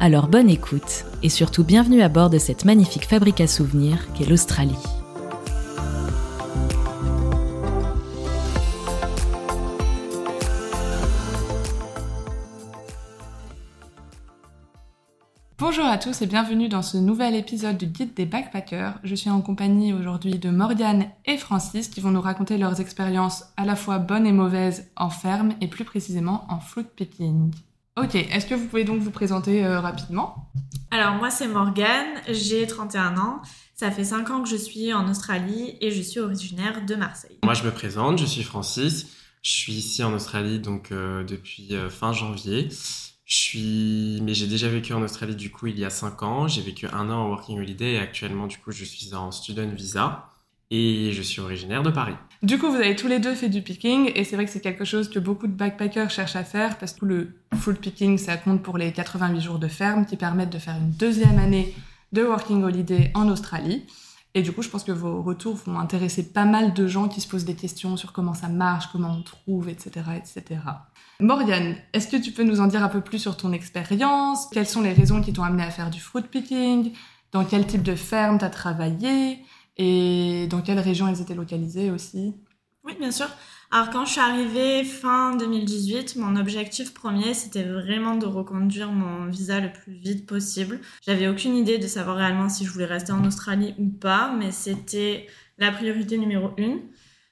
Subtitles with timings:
[0.00, 4.26] Alors bonne écoute, et surtout bienvenue à bord de cette magnifique fabrique à souvenirs qu'est
[4.26, 4.76] l'Australie.
[15.58, 19.00] Bonjour à tous et bienvenue dans ce nouvel épisode du Guide des Backpackers.
[19.02, 23.46] Je suis en compagnie aujourd'hui de Morgane et Francis qui vont nous raconter leurs expériences
[23.56, 27.50] à la fois bonnes et mauvaises en ferme et plus précisément en fruit picking.
[28.00, 30.52] Ok, est-ce que vous pouvez donc vous présenter euh, rapidement?
[30.92, 33.42] Alors moi c'est Morgane, j'ai 31 ans,
[33.74, 37.38] ça fait 5 ans que je suis en Australie et je suis originaire de Marseille.
[37.42, 39.08] Moi je me présente, je suis Francis,
[39.42, 42.68] je suis ici en Australie donc euh, depuis euh, fin janvier.
[43.24, 46.46] Je suis, mais j'ai déjà vécu en Australie du coup il y a 5 ans.
[46.46, 49.68] J'ai vécu un an en working holiday et actuellement du coup je suis en student
[49.74, 50.30] visa
[50.70, 52.16] et je suis originaire de Paris.
[52.42, 54.60] Du coup, vous avez tous les deux fait du picking et c'est vrai que c'est
[54.60, 58.36] quelque chose que beaucoup de backpackers cherchent à faire parce que le full picking, ça
[58.36, 61.74] compte pour les 88 jours de ferme qui permettent de faire une deuxième année
[62.12, 63.84] de working holiday en Australie.
[64.34, 67.20] Et du coup, je pense que vos retours vont intéresser pas mal de gens qui
[67.20, 70.60] se posent des questions sur comment ça marche, comment on trouve, etc., etc.
[71.18, 74.46] Morgane, est-ce que tu peux nous en dire un peu plus sur ton expérience?
[74.52, 76.92] Quelles sont les raisons qui t'ont amené à faire du fruit picking?
[77.32, 79.40] Dans quel type de ferme t'as travaillé?
[79.78, 82.34] Et dans quelle région elles étaient localisées aussi?
[82.84, 83.28] Oui, bien sûr.
[83.70, 89.26] Alors quand je suis arrivée fin 2018, mon objectif premier, c'était vraiment de reconduire mon
[89.26, 90.80] visa le plus vite possible.
[91.06, 94.52] J'avais aucune idée de savoir réellement si je voulais rester en Australie ou pas, mais
[94.52, 95.26] c'était
[95.58, 96.80] la priorité numéro une.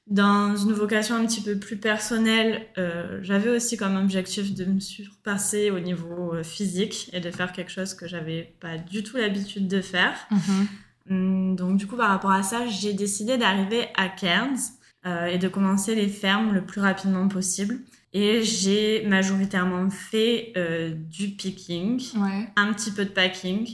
[0.07, 4.79] Dans une vocation un petit peu plus personnelle, euh, j'avais aussi comme objectif de me
[4.79, 9.17] surpasser au niveau euh, physique et de faire quelque chose que j'avais pas du tout
[9.17, 10.15] l'habitude de faire.
[10.31, 10.69] Mhm.
[11.11, 14.59] Hum, Donc du coup, par rapport à ça, j'ai décidé d'arriver à Cairns
[15.07, 17.79] euh, et de commencer les fermes le plus rapidement possible.
[18.13, 23.69] Et j'ai majoritairement fait euh, du picking, Ouais, un petit peu de packing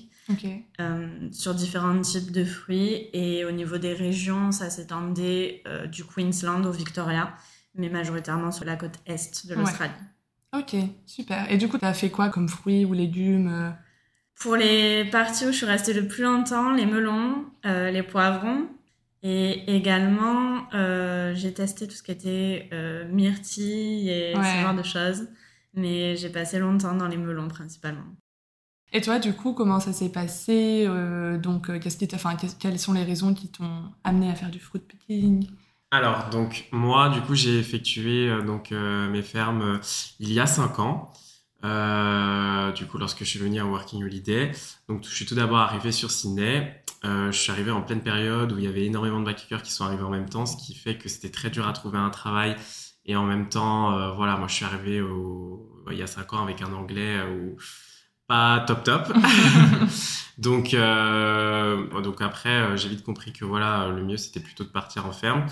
[0.80, 3.08] euh, sur différents types de fruits.
[3.12, 7.34] Et au niveau des régions, ça s'étendait du Queensland au Victoria,
[7.76, 9.60] mais majoritairement sur la côte est de Ouais.
[9.60, 9.92] l'Australie.
[10.54, 10.76] Ok,
[11.06, 11.50] super.
[11.50, 13.74] Et du coup, t'as fait quoi comme fruits ou légumes
[14.40, 18.66] Pour les parties où je suis restée le plus longtemps, les melons, euh, les poivrons.
[19.22, 24.42] Et également, euh, j'ai testé tout ce qui était euh, myrtille et Ouais.
[24.42, 25.28] ce genre de choses.
[25.74, 28.02] Mais j'ai passé longtemps dans les melons principalement.
[28.92, 32.78] Et toi, du coup, comment ça s'est passé euh, Donc, qu'est-ce qui enfin, qu'est- quelles
[32.80, 35.48] sont les raisons qui t'ont amené à faire du fruit picking
[35.92, 39.78] Alors donc moi du coup j'ai effectué euh, donc euh, mes fermes euh,
[40.20, 41.10] il y a 5 ans.
[41.64, 44.50] Euh, du coup lorsque je suis venu en working holiday.
[44.88, 46.82] Donc je suis tout d'abord arrivé sur Sydney.
[47.04, 49.72] Euh, je suis arrivé en pleine période où il y avait énormément de backpackers qui
[49.72, 52.10] sont arrivés en même temps, ce qui fait que c'était très dur à trouver un
[52.10, 52.56] travail.
[53.04, 55.84] Et en même temps, euh, voilà, moi je suis arrivé au...
[55.90, 57.56] il y a 5 ans avec un anglais euh, où
[58.28, 59.12] pas top top.
[60.38, 64.68] donc, euh, donc après, euh, j'ai vite compris que voilà, le mieux c'était plutôt de
[64.68, 65.46] partir en ferme.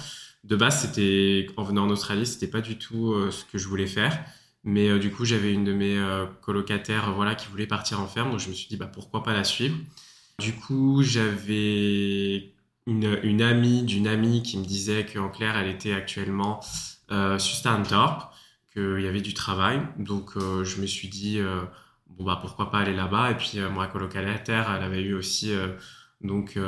[0.44, 3.86] De base, c'était en venant en Australie, c'était pas du tout ce que je voulais
[3.86, 4.24] faire.
[4.64, 8.00] Mais euh, du coup, j'avais une de mes euh, colocataires, euh, voilà, qui voulait partir
[8.00, 9.76] en ferme, donc je me suis dit bah pourquoi pas la suivre?
[10.38, 12.52] Du coup, j'avais
[12.86, 16.60] une, une amie d'une amie qui me disait qu'en clair, elle était actuellement
[17.10, 18.32] euh, sur Stanthorpe,
[18.72, 19.80] qu'il y avait du travail.
[19.98, 21.62] Donc, euh, je me suis dit euh,
[22.08, 23.30] bon bah pourquoi pas aller là-bas?
[23.30, 25.52] Et puis moi colocataire, elle avait eu aussi
[26.20, 26.58] donc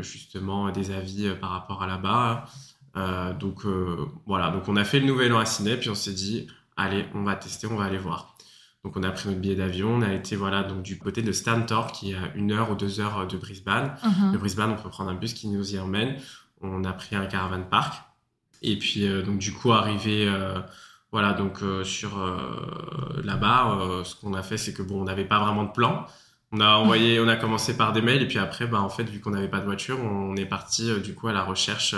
[0.00, 2.44] justement des avis par rapport à là-bas.
[3.38, 3.64] Donc
[4.26, 7.06] voilà, donc on a fait le nouvel an à Sydney, puis on s'est dit allez,
[7.14, 8.36] on va tester, on va aller voir.
[8.84, 11.30] Donc on a pris notre billet d'avion, on a été voilà donc du côté de
[11.30, 13.94] Stanthorpe qui est à une heure ou deux heures de Brisbane.
[14.32, 16.16] De Brisbane, on peut prendre un bus qui nous y emmène.
[16.60, 18.02] On a pris un caravan park.
[18.62, 20.60] Et puis, euh, donc, du coup, arrivé, euh,
[21.10, 22.16] voilà, donc, euh, sur
[23.22, 26.06] là-bas, ce qu'on a fait, c'est que, bon, on n'avait pas vraiment de plan.
[26.52, 28.22] On a envoyé, on a commencé par des mails.
[28.22, 31.00] Et puis après, bah, en fait, vu qu'on n'avait pas de voiture, on est parti,
[31.00, 31.94] du coup, à la recherche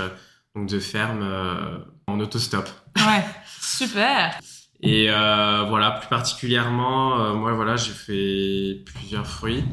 [0.57, 2.69] donc, de fermes en autostop.
[2.97, 3.25] Ouais,
[3.61, 4.39] super
[4.85, 9.65] Et euh, voilà, plus particulièrement, euh, moi, voilà, j'ai fait plusieurs fruits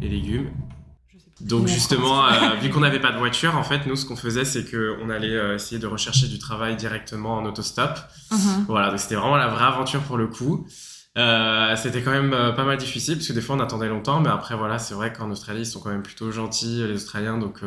[0.00, 0.48] et légumes.
[1.42, 4.46] Donc justement, euh, vu qu'on n'avait pas de voiture, en fait, nous, ce qu'on faisait,
[4.46, 7.98] c'est qu'on allait euh, essayer de rechercher du travail directement en autostop.
[8.30, 8.64] Mhm.
[8.66, 10.66] Voilà, donc c'était vraiment la vraie aventure pour le coup.
[11.18, 14.28] Euh, c'était quand même pas mal difficile parce que des fois on attendait longtemps, mais
[14.28, 17.62] après voilà, c'est vrai qu'en Australie ils sont quand même plutôt gentils les Australiens, donc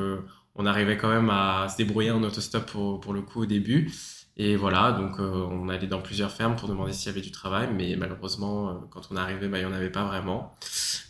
[0.54, 3.92] on arrivait quand même à se débrouiller en autostop pour, pour le coup au début.
[4.38, 7.32] Et voilà, donc euh, on allait dans plusieurs fermes pour demander s'il y avait du
[7.32, 10.56] travail, mais malheureusement, euh, quand on est arrivé, bah, il n'y en avait pas vraiment.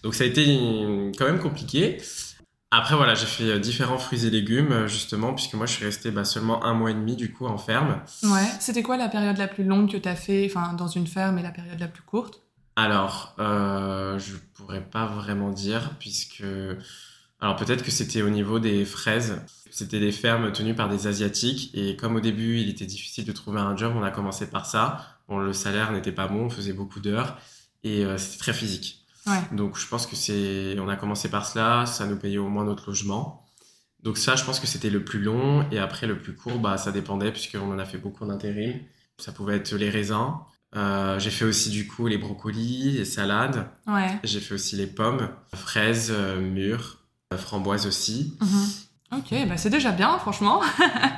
[0.02, 0.44] Donc ça a été
[1.18, 2.02] quand même compliqué.
[2.72, 6.12] Après, voilà, j'ai fait euh, différents fruits et légumes, justement, puisque moi, je suis resté
[6.12, 8.02] bah, seulement un mois et demi, du coup, en ferme.
[8.24, 8.48] Ouais.
[8.60, 11.38] C'était quoi la période la plus longue que tu as fait, enfin, dans une ferme
[11.40, 12.42] et la période la plus courte?
[12.76, 16.44] Alors, euh, je pourrais pas vraiment dire, puisque...
[17.42, 19.42] Alors, peut-être que c'était au niveau des fraises.
[19.72, 21.72] C'était des fermes tenues par des Asiatiques.
[21.74, 24.66] Et comme au début, il était difficile de trouver un job, on a commencé par
[24.66, 25.20] ça.
[25.28, 27.38] Bon, le salaire n'était pas bon, on faisait beaucoup d'heures.
[27.84, 29.06] Et euh, c'était très physique.
[29.28, 29.40] Ouais.
[29.52, 30.78] Donc, je pense que c'est.
[30.80, 33.46] On a commencé par cela, ça nous payait au moins notre logement.
[34.02, 35.66] Donc, ça, je pense que c'était le plus long.
[35.72, 38.80] Et après, le plus court, bah, ça dépendait, puisqu'on en a fait beaucoup en intérim.
[39.18, 40.34] Ça pouvait être les raisins.
[40.76, 43.68] Euh, j'ai fait aussi, du coup, les brocolis, les salades.
[43.88, 44.20] Ouais.
[44.24, 46.99] J'ai fait aussi les pommes, fraises, euh, mûres,
[47.34, 48.38] euh, framboises aussi.
[48.42, 49.20] Mhm.
[49.20, 50.62] Ok, bah c'est déjà bien, franchement.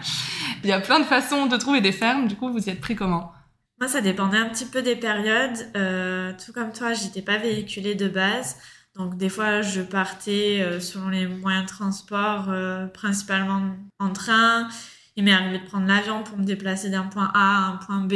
[0.64, 2.28] Il y a plein de façons de trouver des fermes.
[2.28, 3.34] Du coup, vous y êtes pris comment?
[3.80, 5.58] Moi, ça dépendait un petit peu des périodes.
[5.76, 8.58] Euh, tout comme toi, j'étais pas véhiculée de base.
[8.96, 14.70] Donc, des fois, je partais euh, selon les moyens de transport, euh, principalement en train.
[15.16, 18.02] Il m'est arrivé de prendre l'avion pour me déplacer d'un point A à un point
[18.02, 18.14] B.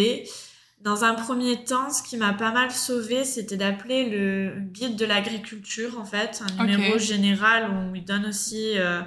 [0.82, 5.06] Dans un premier temps, ce qui m'a pas mal sauvé, c'était d'appeler le guide de
[5.06, 9.02] l'agriculture, en fait, un numéro général où il donne aussi euh,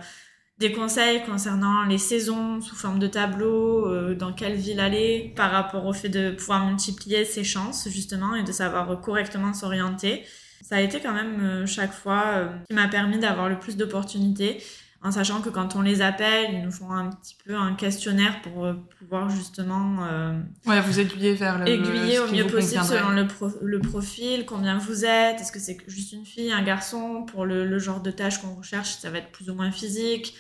[0.59, 5.53] des conseils concernant les saisons sous forme de tableau, euh, dans quelle ville aller, par
[5.53, 10.25] rapport au fait de pouvoir multiplier ses chances, justement, et de savoir correctement s'orienter.
[10.63, 14.61] Ça a été quand même euh, chaque fois qui m'a permis d'avoir le plus d'opportunités,
[15.03, 18.43] en sachant que quand on les appelle, ils nous font un petit peu un questionnaire
[18.43, 21.69] pour euh, pouvoir justement euh, Ouais, vous aiguiller vers le.
[21.69, 25.79] aiguiller au mieux possible selon le, pro- le profil, combien vous êtes, est-ce que c'est
[25.87, 29.19] juste une fille, un garçon, pour le, le genre de tâche qu'on recherche, ça va
[29.19, 30.35] être plus ou moins physique,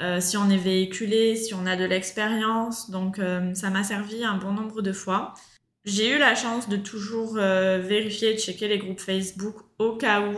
[0.00, 4.24] euh, si on est véhiculé, si on a de l'expérience, donc euh, ça m'a servi
[4.24, 5.34] un bon nombre de fois.
[5.84, 10.34] J'ai eu la chance de toujours euh, vérifier, checker les groupes Facebook au cas où,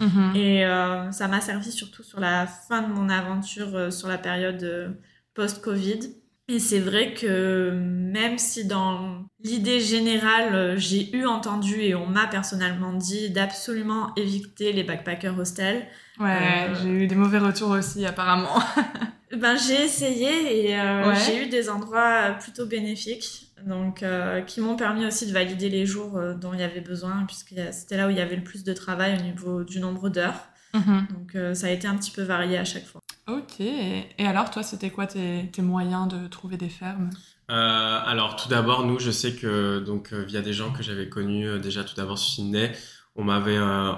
[0.00, 0.32] Mhm.
[0.36, 4.16] et euh, ça m'a servi surtout sur la fin de mon aventure, euh, sur la
[4.18, 4.96] période
[5.34, 6.00] post-Covid.
[6.48, 12.26] Et c'est vrai que même si dans l'idée générale, j'ai eu entendu et on m'a
[12.26, 15.86] personnellement dit d'absolument éviter les backpackers hostels,
[16.18, 18.58] Ouais, j'ai eu des mauvais retours aussi, apparemment.
[19.34, 21.14] ben j'ai essayé et Ouais.
[21.24, 25.86] j'ai eu des endroits plutôt bénéfiques, donc euh, qui m'ont permis aussi de valider les
[25.86, 28.44] jours euh, dont il y avait besoin, puisque c'était là où il y avait le
[28.44, 30.48] plus de travail au niveau du nombre d'heures.
[30.74, 31.06] Mhm.
[31.10, 33.00] Donc euh, ça a été un petit peu varié à chaque fois.
[33.26, 33.60] Ok.
[33.60, 37.10] Et alors, toi, c'était quoi tes, tes moyens de trouver des fermes?
[37.50, 41.48] Euh, alors tout d'abord, nous, je sais que donc via des gens que j'avais connus
[41.48, 42.72] euh, déjà tout d'abord sur Sydney,
[43.16, 43.92] on m'avait euh,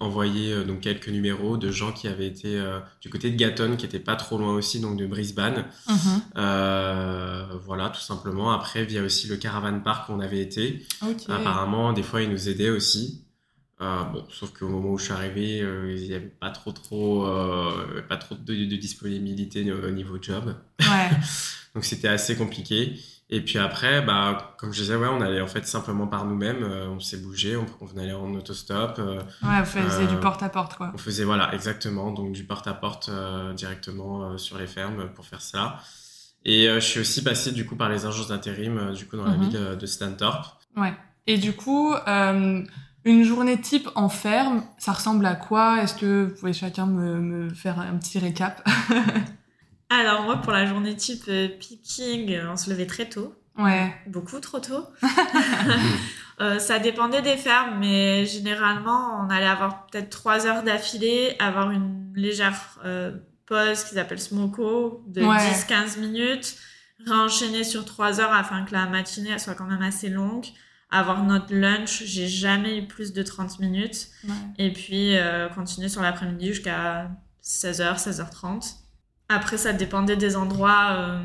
[0.00, 3.76] envoyé euh, donc quelques numéros de gens qui avaient été euh, du côté de Gatton,
[3.76, 5.66] qui était pas trop loin aussi, donc de Brisbane.
[5.88, 6.22] Mhm.
[6.36, 8.52] Euh, voilà, tout simplement.
[8.52, 10.84] Après, via aussi le Caravan Park où on avait été.
[11.02, 11.22] Ok.
[11.28, 13.25] Apparemment, des fois, ils nous aidaient aussi.
[13.82, 16.72] Euh, bon, sauf qu'au moment où je suis arrivé, euh, il n'y avait pas trop,
[16.72, 20.54] trop, euh, pas trop de, de disponibilité au niveau job.
[20.80, 21.10] Ouais.
[21.74, 22.98] Donc c'était assez compliqué.
[23.28, 26.62] Et puis après, bah, comme je disais, ouais, on allait en fait simplement par nous-mêmes.
[26.62, 28.98] euh, on s'est bougé, on, on allait en autostop.
[28.98, 30.92] euh, Ouais, faisiez Euh, du porte-à-porte, quoi.
[30.94, 35.42] on faisait, voilà, exactement, donc du porte-à-porte euh, directement euh, sur les fermes pour faire
[35.42, 35.80] ça.
[36.44, 39.16] Et euh, je suis aussi passé du coup par les agences d'intérim, euh, du coup,
[39.16, 39.48] dans la Mhm.
[39.48, 40.46] ville euh, de Stanthorpe.
[40.76, 40.94] Ouais.
[41.26, 42.62] Et du coup, euh,
[43.06, 45.82] une journée type en ferme, ça ressemble à quoi?
[45.82, 48.62] Est-ce que vous pouvez chacun me, me faire un petit récap?
[49.90, 53.34] Alors moi pour la journée type euh, picking, euh, on se levait très tôt.
[53.56, 53.90] Ouais.
[54.06, 54.84] beaucoup trop tôt.
[56.38, 61.70] Euh, ça dépendait des fermes, mais généralement, on allait avoir peut-être trois heures d'affilée, avoir
[61.70, 63.12] une légère euh,
[63.46, 65.38] pause qu'ils appellent smoko de Ouais.
[65.38, 66.56] 10-15 minutes,
[67.06, 70.44] réenchaîner sur trois heures afin que la matinée elle soit quand même assez longue,
[70.90, 74.34] avoir notre lunch, j'ai jamais eu plus de 30 minutes, Ouais.
[74.58, 77.10] et puis euh, continuer sur l'après-midi jusqu'à
[77.42, 78.76] 16h, 16h30.
[79.28, 81.20] Après, ça dépendait des endroits euh,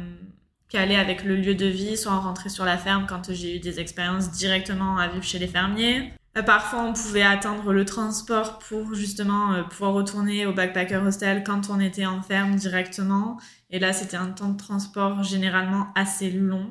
[0.70, 3.58] qui allaient avec le lieu de vie, soit on rentrait sur la ferme quand j'ai
[3.58, 6.12] eu des expériences directement à vivre chez les fermiers.
[6.38, 11.44] Euh, Parfois, on pouvait attendre le transport pour justement euh, pouvoir retourner au backpacker hostel
[11.44, 13.38] quand on était en ferme directement.
[13.70, 16.63] Et là, c'était un temps de transport généralement assez long.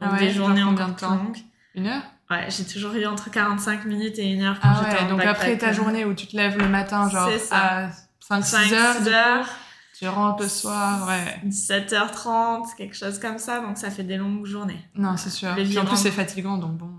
[0.00, 1.16] Donc Ah ouais, des journées combien encore temps?
[1.16, 1.38] Longues.
[1.74, 2.02] Une heure?
[2.30, 5.16] Ouais, j'ai toujours eu entre 45 minutes et une heure quand Ah j'étais ouais, en
[5.16, 7.88] donc après ta journée où tu te lèves le matin, genre à
[8.28, 9.48] 5-6 5 heures, heures.
[9.96, 11.48] tu rentres le soir, ouais.
[11.48, 14.84] 17h30, quelque chose comme ça, donc ça fait des longues journées.
[14.96, 15.54] Non, c'est sûr.
[15.54, 16.90] Puis en plus, c'est fatigant, donc bon.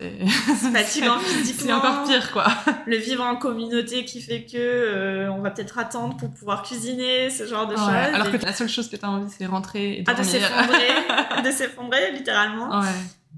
[0.00, 1.66] C'est fatigant physiquement.
[1.66, 2.46] c'est encore pire, quoi.
[2.86, 7.30] Le vivre en communauté qui fait que euh, on va peut-être attendre pour pouvoir cuisiner,
[7.30, 7.88] ce genre de Ouais, choses.
[8.14, 10.40] Alors Et- que la seule chose que t'as envie, c'est rentrer et ah, de dormir.
[10.40, 12.80] s'effondrer, de s'effondrer littéralement.
[12.80, 12.88] Ouais.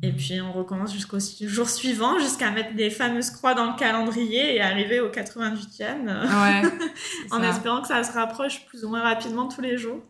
[0.02, 4.54] Et puis on recommence jusqu'au jour suivant, jusqu'à mettre des fameuses croix dans le calendrier
[4.54, 6.68] et arriver au 88e, euh, Ouais.
[7.30, 7.48] en Ça.
[7.48, 10.00] espérant que ça se rapproche plus ou moins rapidement tous les jours.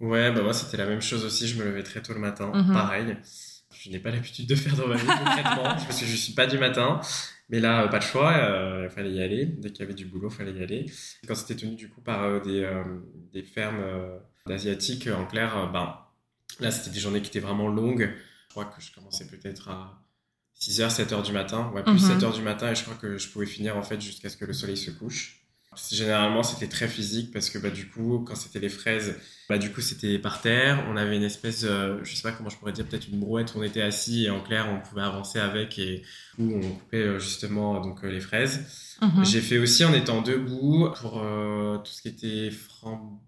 [0.00, 2.50] Ouais, bah moi c'était la même chose aussi, je me levais très tôt le matin,
[2.54, 2.72] Mhm.
[2.74, 3.16] pareil.
[3.82, 6.46] Je n'ai pas l'habitude de faire dans ma vie concrètement, parce que je suis pas
[6.46, 7.00] du matin.
[7.48, 9.46] Mais là, euh, pas de choix, euh, il fallait y aller.
[9.46, 10.86] Dès qu'il y avait du boulot, il fallait y aller.
[11.26, 12.84] Quand c'était tenu du coup par euh, des, euh,
[13.32, 13.82] des fermes
[14.46, 15.96] d'asiatiques, en clair, ben,
[16.60, 18.12] là c'était des journées qui étaient vraiment longues.
[18.48, 19.98] Je crois que je commençais peut-être à
[20.60, 22.18] 6h, 7h du matin, ouais, plus Mhm.
[22.20, 24.44] 7h du matin, et je crois que je pouvais finir en fait jusqu'à ce que
[24.44, 25.41] le soleil se couche.
[25.90, 29.16] Généralement, c'était très physique parce que bah, du coup, quand c'était les fraises,
[29.48, 30.84] bah, du coup, c'était par terre.
[30.90, 33.54] On avait une espèce, euh, je sais pas comment je pourrais dire, peut-être une brouette
[33.54, 36.02] où on était assis et en clair, on pouvait avancer avec et
[36.38, 38.96] où on coupait euh, justement donc euh, les fraises.
[39.00, 39.24] Mhm.
[39.24, 43.18] J'ai fait aussi en étant debout pour euh, tout ce qui était framboise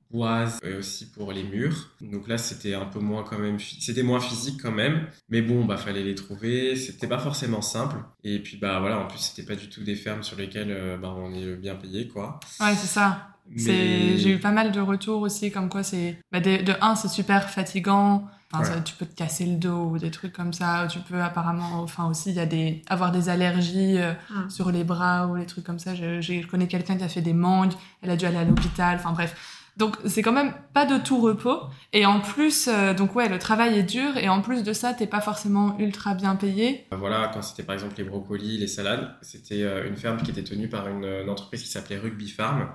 [0.62, 1.90] et aussi pour les murs.
[2.00, 5.06] Donc là, c'était un peu moins quand même, c'était moins physique quand même.
[5.28, 6.76] Mais bon, bah fallait les trouver.
[6.76, 7.96] C'était pas forcément simple.
[8.22, 10.96] Et puis bah voilà, en plus c'était pas du tout des fermes sur lesquelles euh,
[10.96, 12.38] bah, on est bien payé quoi.
[12.60, 13.28] Ouais, c'est ça.
[13.50, 16.18] Mais- J'ai eu pas mal de retours aussi, comme quoi c'est.
[16.32, 18.26] Bah, de, de un, c'est super fatigant.
[18.52, 18.76] Enfin, Ouais.
[18.76, 20.86] ça, tu peux te casser le dos ou des trucs comme ça.
[20.88, 21.82] Tu peux apparemment.
[21.82, 22.82] Enfin, aussi, il y a des.
[22.88, 24.48] avoir des allergies euh, Ah.
[24.48, 25.94] sur les bras ou les trucs comme ça.
[25.94, 27.72] Je connais quelqu'un qui a fait des mangues.
[28.00, 28.96] Elle a dû aller à l'hôpital.
[28.96, 29.53] Enfin, bref.
[29.76, 31.58] Donc, c'est quand même pas de tout repos.
[31.92, 34.16] Et en plus, euh, donc ouais, le travail est dur.
[34.16, 36.86] Et en plus de ça, t'es pas forcément ultra bien payé.
[36.90, 40.30] Bah, Voilà, quand c'était par exemple les brocolis, les salades, c'était euh, une ferme qui
[40.30, 42.72] était tenue par une, une entreprise qui s'appelait Rugby Farm.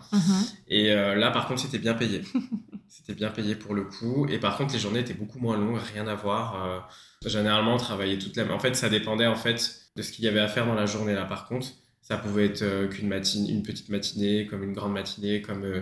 [0.67, 2.21] Et euh, là, par contre, c'était bien payé.
[2.89, 4.27] c'était bien payé pour le coup.
[4.29, 6.65] Et par contre, les journées étaient beaucoup moins longues, rien à voir.
[6.65, 8.51] Euh, généralement, on travaillait toute la.
[8.51, 10.85] En fait, ça dépendait en fait de ce qu'il y avait à faire dans la
[10.85, 11.13] journée.
[11.13, 11.67] Là, par contre,
[12.01, 15.81] ça pouvait être euh, qu'une une petite matinée, comme une grande matinée, comme euh,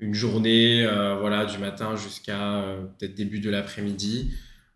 [0.00, 4.32] une journée, euh, voilà, du matin jusqu'à euh, peut-être début de l'après-midi.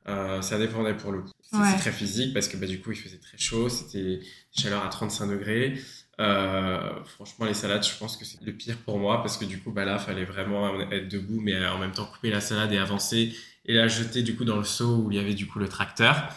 [0.08, 1.30] Euh, ça dépendait pour le coup.
[1.42, 1.68] C'était Ouais.
[1.72, 3.68] c'est très physique parce que bah, du coup, il faisait très chaud.
[3.68, 4.20] C'était
[4.56, 5.78] chaleur à 35 degrés.
[6.18, 9.70] Franchement, les salades, je pense que c'est le pire pour moi parce que du coup,
[9.70, 13.34] bah là, fallait vraiment être debout, mais en même temps couper la salade et avancer
[13.66, 15.68] et la jeter du coup dans le seau où il y avait du coup le
[15.68, 16.28] tracteur.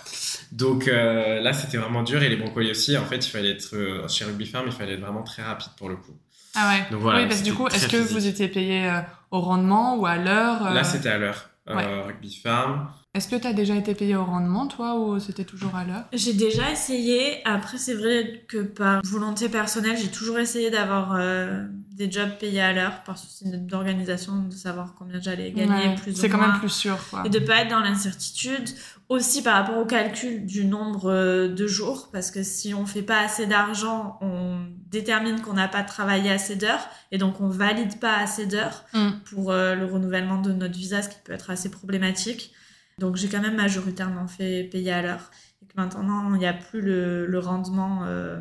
[0.51, 2.95] Donc là, c'était vraiment dur et les brocolis aussi.
[2.97, 5.89] En fait, il fallait être chez Rugby Farm, il fallait être vraiment très rapide pour
[5.89, 6.15] le coup.
[6.55, 6.91] Ah ouais.
[6.91, 9.95] Donc voilà, oui, parce que du coup, est-ce que vous étiez payé euh, au rendement
[9.95, 11.49] ou à l'heure euh, Là, c'était à l'heure.
[11.69, 12.03] Euh, ouais.
[12.03, 12.89] Rugby Farm.
[13.13, 16.05] Est-ce que tu as déjà été payé au rendement, toi, ou c'était toujours à l'heure?
[16.13, 17.45] J'ai déjà essayé.
[17.45, 22.61] Après, c'est vrai que par volonté personnelle, j'ai toujours essayé d'avoir euh, des jobs payés
[22.61, 26.37] à l'heure par souci d'organisation, de savoir combien j'allais gagner, Ouais, plus ou C'est quand
[26.37, 26.51] moins.
[26.51, 27.23] même plus sûr, quoi.
[27.25, 28.69] Et de pas être dans l'incertitude.
[29.09, 33.01] Aussi par rapport au calcul du nombre euh, de jours, parce que si on fait
[33.01, 37.99] pas assez d'argent, on détermine qu'on n'a pas travaillé assez d'heures, et donc on valide
[37.99, 39.09] pas assez d'heures Mm.
[39.25, 42.53] pour euh, le renouvellement de notre visa, ce qui peut être assez problématique.
[43.01, 45.29] Donc j'ai quand même majoritairement fait payer à l'heure.
[45.61, 48.39] Et que maintenant, il n'y a plus le, le rendement euh,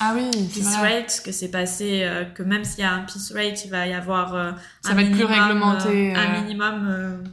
[0.00, 1.00] Ah oui, piece vrai.
[1.00, 3.86] rate, que c'est passé, euh, que même s'il y a un piece rate, il va
[3.86, 4.52] y avoir euh,
[4.82, 7.24] Ça un va être plus minimum, réglementé, euh, un minimum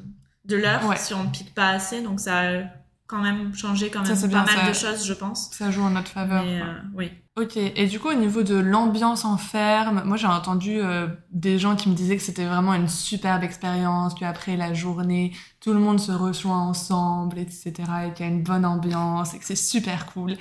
[0.46, 0.98] de l'heure Ouais.
[0.98, 2.02] si on ne pique pas assez.
[2.02, 2.64] Donc ça a
[3.08, 5.52] quand même changé quand Ça, même c'est pas bien, mal ça- de choses, je pense.
[5.54, 6.44] Ça joue en notre faveur.
[6.44, 6.62] Mais
[6.96, 7.12] oui.
[7.38, 11.60] Ok, et du coup, au niveau de l'ambiance en ferme, moi j'ai entendu euh, des
[11.60, 15.74] gens qui me disaient que c'était vraiment une superbe expérience, puis après la journée, tout
[15.74, 17.74] le monde se rejoint ensemble, etc.,
[18.08, 20.38] et qu'il y a une bonne ambiance, et que c'est super cool.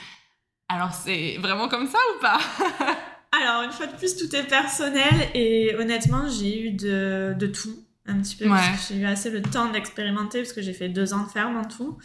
[0.68, 2.38] Alors c'est vraiment comme ça ou pas?
[3.40, 7.76] Alors, une fois de plus, tout est personnel et honnêtement, j'ai eu de, de tout,
[8.06, 8.48] un petit peu.
[8.48, 8.58] Ouais.
[8.58, 11.56] que J'ai eu assez le temps d'expérimenter parce que j'ai fait deux ans de ferme
[11.56, 11.98] en tout.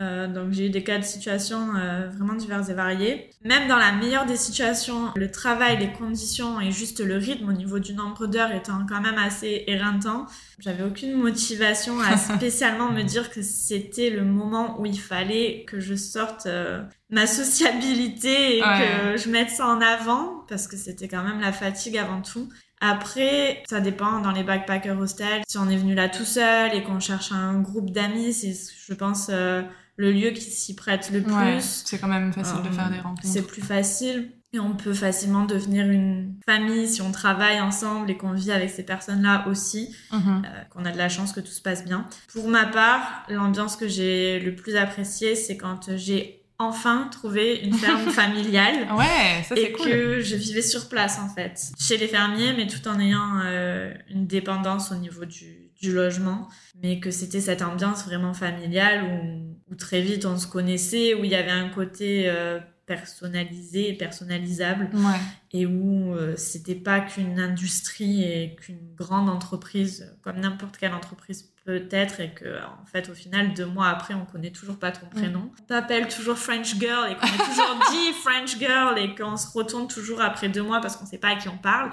[0.00, 3.30] Euh, donc, j'ai eu des cas de situation euh, vraiment divers et variés.
[3.44, 7.52] Même dans la meilleure des situations, le travail, les conditions et juste le rythme au
[7.52, 10.26] niveau du nombre d'heures étant quand même assez éreintant,
[10.58, 15.78] j'avais aucune motivation à spécialement me dire que c'était le moment où il fallait que
[15.78, 18.88] je sorte euh, ma sociabilité et Ouais.
[19.12, 22.48] que je mette ça en avant parce que c'était quand même la fatigue avant tout.
[22.80, 25.42] Après, ça dépend dans les backpacker hostels.
[25.46, 28.54] Si on est venu là tout seul et qu'on cherche un groupe d'amis, c'est,
[28.88, 29.62] je pense, euh,
[29.96, 31.32] le lieu qui s'y prête le plus.
[31.32, 33.22] Ouais, c'est quand même facile de Euh, faire des rencontres.
[33.24, 34.30] C'est plus facile.
[34.54, 38.68] Et on peut facilement devenir une famille si on travaille ensemble et qu'on vit avec
[38.68, 40.42] ces personnes-là aussi, Mhm.
[40.44, 42.06] euh, qu'on a de la chance que tout se passe bien.
[42.34, 47.72] Pour ma part, l'ambiance que j'ai le plus appréciée, c'est quand j'ai enfin trouvé une
[47.74, 49.86] ferme familiale Ouais, ça c'est et cool.
[49.88, 53.92] que je vivais sur place en fait, chez les fermiers, mais tout en ayant euh,
[54.10, 56.46] une dépendance au niveau du, du logement,
[56.82, 61.24] mais que c'était cette ambiance vraiment familiale où, où très vite on se connaissait, où
[61.24, 64.90] il y avait un côté euh, personnalisé et personnalisable.
[64.92, 65.20] Ouais.
[65.52, 71.52] et où euh, c'était pas qu'une industrie et qu'une grande entreprise comme n'importe quelle entreprise
[71.64, 74.92] peut être et que en fait au final deux mois après on connaît toujours pas
[74.92, 75.50] ton prénom.
[75.60, 79.46] On t'appelle toujours French girl et qu'on est toujours dit French girl et qu'on se
[79.56, 81.92] retourne toujours après deux mois parce qu'on sait pas à qui on parle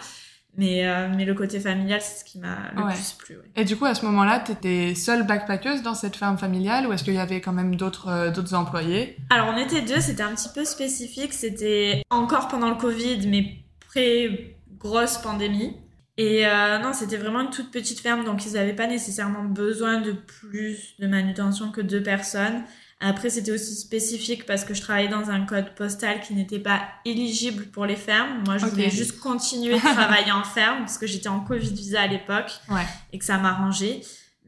[0.57, 2.93] mais, euh, mais le côté familial c'est ce qui m'a le Ouais.
[2.93, 3.43] plus plu ouais.
[3.55, 7.03] Et du coup, à ce moment-là, t'étais seule backpackeuse dans cette ferme familiale ou est-ce
[7.03, 9.17] qu'il y avait quand même d'autres euh, d'autres employés?
[9.29, 13.55] Alors on était deux, c'était un petit peu spécifique, c'était encore pendant le Covid, mais
[13.87, 15.75] pré-grosse pandémie.
[16.17, 20.01] Et euh, non, c'était vraiment une toute petite ferme, donc ils n'avaient pas nécessairement besoin
[20.01, 22.63] de plus de manutention que deux personnes.
[23.01, 26.81] Après, c'était aussi spécifique parce que je travaillais dans un code postal qui n'était pas
[27.05, 28.43] éligible pour les fermes.
[28.45, 32.01] Moi, je voulais juste continuer de travailler en ferme parce que j'étais en Covid visa
[32.01, 32.85] à l'époque Ouais.
[33.13, 34.01] et que ça m'arrangeait.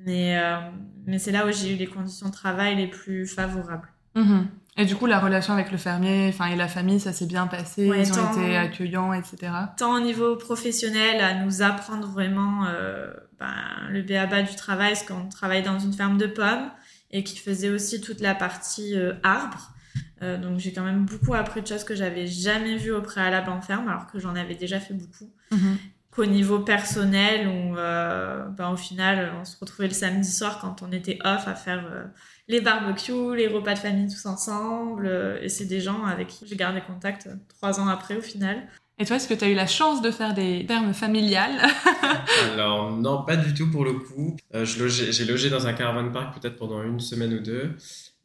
[0.06, 0.58] Mais, euh,
[1.06, 3.88] mais c'est là où j'ai eu les conditions de travail les plus favorables.
[4.16, 4.48] Mhm.
[4.78, 7.46] Et du coup, la relation avec le fermier enfin, et la famille, ça s'est bien
[7.48, 7.90] passé?
[7.90, 9.52] Ouais, Ils ont été accueillants, etc.
[9.78, 13.54] tant au niveau professionnel à nous apprendre vraiment euh, ben,
[13.90, 16.70] le béaba du travail, parce qu'on travaille dans une ferme de pommes
[17.12, 19.74] et qui faisait aussi toute la partie euh, arbre.
[20.22, 23.50] Euh, donc j'ai quand même beaucoup appris de choses que j'avais jamais vues au préalable
[23.50, 25.32] en ferme, alors que j'en avais déjà fait beaucoup.
[25.52, 25.78] Mhm.
[26.12, 30.82] Qu'au niveau personnel, où euh, ben, au final on se retrouvait le samedi soir quand
[30.82, 32.04] on était off à faire euh,
[32.50, 35.08] les barbecues, les repas de famille tous ensemble.
[35.42, 38.68] et c'est des gens avec qui j'ai gardé contact trois ans après au final.
[39.02, 41.60] Et toi, est-ce que tu as eu la chance de faire des fermes familiales
[42.54, 44.38] Alors, non, pas du tout pour le coup.
[44.54, 47.76] Euh, J'ai logé dans un caravan park peut-être pendant une semaine ou deux.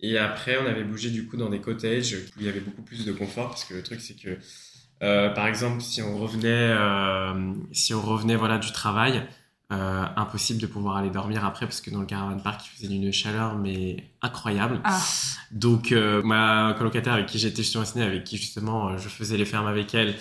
[0.01, 2.83] Et après, on avait bougé du coup dans des cottages où il y avait beaucoup
[2.83, 3.49] plus de confort.
[3.49, 4.37] Parce que le truc, c'est que,
[5.03, 9.23] euh, par exemple, si on revenait, euh, si on revenait voilà, du travail,
[9.73, 12.89] euh, impossible de pouvoir aller dormir après parce que dans le caravan park, il faisait
[12.89, 14.79] d'une chaleur mais incroyable.
[14.85, 15.01] Ah.
[15.53, 19.67] Donc, euh, ma colocataire avec qui j'étais justement avec qui justement je faisais les fermes
[19.67, 20.15] avec elle,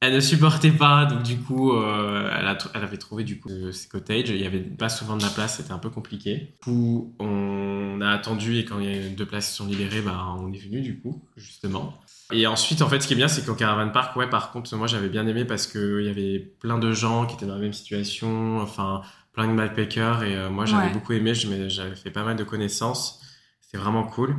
[0.00, 1.04] elle ne supportait pas.
[1.06, 4.30] Donc, du coup, euh, elle, a tr- elle avait trouvé du coup ces cottages.
[4.30, 6.36] Il y avait pas souvent de la place, c'était un peu compliqué.
[6.36, 9.66] Du coup, on a attendu et quand il y a eu deux places qui sont
[9.66, 11.94] libérées, bah, on est venu du coup, justement.
[12.32, 14.74] Et ensuite, en fait, ce qui est bien, c'est qu'au Caravan Park, ouais, par contre,
[14.76, 17.60] moi, j'avais bien aimé parce qu'il y avait plein de gens qui étaient dans la
[17.60, 20.92] même situation, enfin, plein de backpackers, et euh, moi, j'avais Ouais.
[20.92, 23.20] beaucoup aimé, j'avais fait pas mal de connaissances.
[23.60, 24.34] C'était vraiment cool.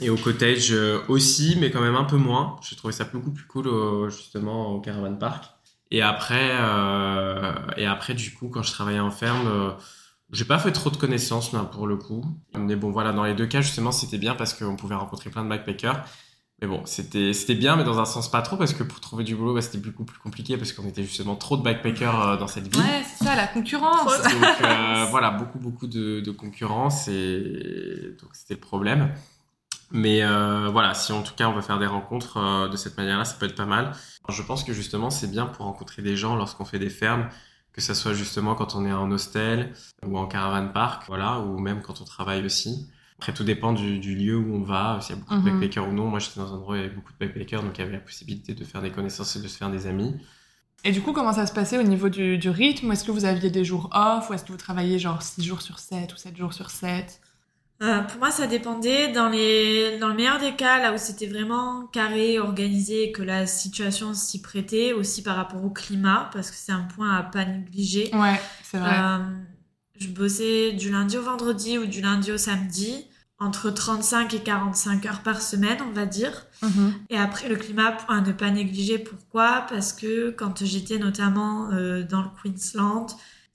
[0.00, 2.56] Et au cottage euh, aussi, mais quand même un peu moins.
[2.68, 5.44] J'ai trouvé ça beaucoup plus cool, au- justement, au Caravan Park.
[5.90, 9.70] Et après, euh, et après, du coup, quand je travaillais en ferme, euh,
[10.32, 12.24] j'ai pas fait trop de connaissances, là, pour le coup.
[12.56, 15.44] Mais bon, voilà, dans les deux cas, justement, c'était bien parce qu'on pouvait rencontrer plein
[15.44, 16.02] de backpackers.
[16.62, 19.24] Mais bon, c'était c'était bien, mais dans un sens pas trop, parce que pour trouver
[19.24, 22.36] du boulot, bah, c'était beaucoup plus compliqué, parce qu'on était justement trop de backpackers euh,
[22.36, 22.80] dans cette ville.
[22.82, 24.06] Ouais, c'est ça, la concurrence.
[24.22, 29.12] Donc euh, voilà, beaucoup, beaucoup de, de concurrence, et donc c'était le problème.
[29.92, 32.96] Mais euh, voilà, si en tout cas on veut faire des rencontres euh, de cette
[32.96, 33.92] manière-là, ça peut être pas mal.
[34.28, 37.28] Je pense que justement, c'est bien pour rencontrer des gens lorsqu'on fait des fermes,
[37.72, 39.72] que ça soit justement quand on est en hostel
[40.06, 42.88] ou en caravan park, voilà, ou même quand on travaille aussi.
[43.18, 45.60] Après, tout dépend du, du lieu où on va, s'il y a beaucoup de Mhm.
[45.60, 46.06] backpackers ou non.
[46.08, 47.84] Moi, j'étais dans un endroit où il y avait beaucoup de backpackers, donc il y
[47.84, 50.14] avait la possibilité de faire des connaissances et de se faire des amis.
[50.84, 52.90] Et du coup, comment ça se passait au niveau du, du rythme?
[52.90, 54.28] Est-ce que vous aviez des jours off?
[54.28, 57.20] Ou est-ce que vous travailliez genre 6 jours sur 7 ou 7 jours sur 7
[57.82, 59.08] Euh, pour moi, ça dépendait.
[59.08, 59.98] Dans, les...
[59.98, 64.14] dans le meilleur des cas, là où c'était vraiment carré, organisé, et que la situation
[64.14, 68.10] s'y prêtait, aussi par rapport au climat, parce que c'est un point à pas négliger.
[68.14, 68.94] Ouais, c'est vrai.
[68.98, 69.18] Euh,
[69.98, 73.06] je bossais du lundi au vendredi ou du lundi au samedi,
[73.40, 76.46] entre 35 et 45 heures par semaine, on va dire.
[76.62, 76.94] Mhm.
[77.10, 78.98] Et après, le climat, à ne pas négliger.
[78.98, 79.66] Pourquoi?
[79.68, 83.08] Parce que quand j'étais notamment euh, dans le Queensland,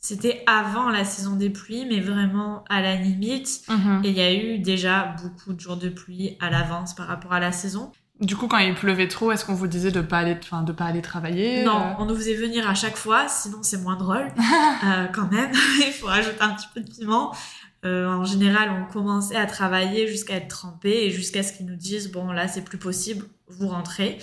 [0.07, 3.63] c'était avant la saison des pluies, mais vraiment à la limite.
[3.67, 4.01] Mhm.
[4.05, 7.33] Et il y a eu déjà beaucoup de jours de pluie à l'avance par rapport
[7.33, 7.91] à la saison.
[8.21, 10.71] Du coup, quand il pleuvait trop, est-ce qu'on vous disait de pas aller, enfin, de
[10.71, 13.97] pas aller travailler Non, euh on nous faisait venir à chaque fois, sinon c'est moins
[13.97, 14.31] drôle.
[14.85, 15.51] Euh, quand même,
[15.85, 17.35] il faut rajouter un petit peu de piment.
[17.83, 21.75] Euh, en général, on commençait à travailler jusqu'à être trempé et jusqu'à ce qu'ils nous
[21.75, 24.19] disent bon là c'est plus possible, vous rentrez.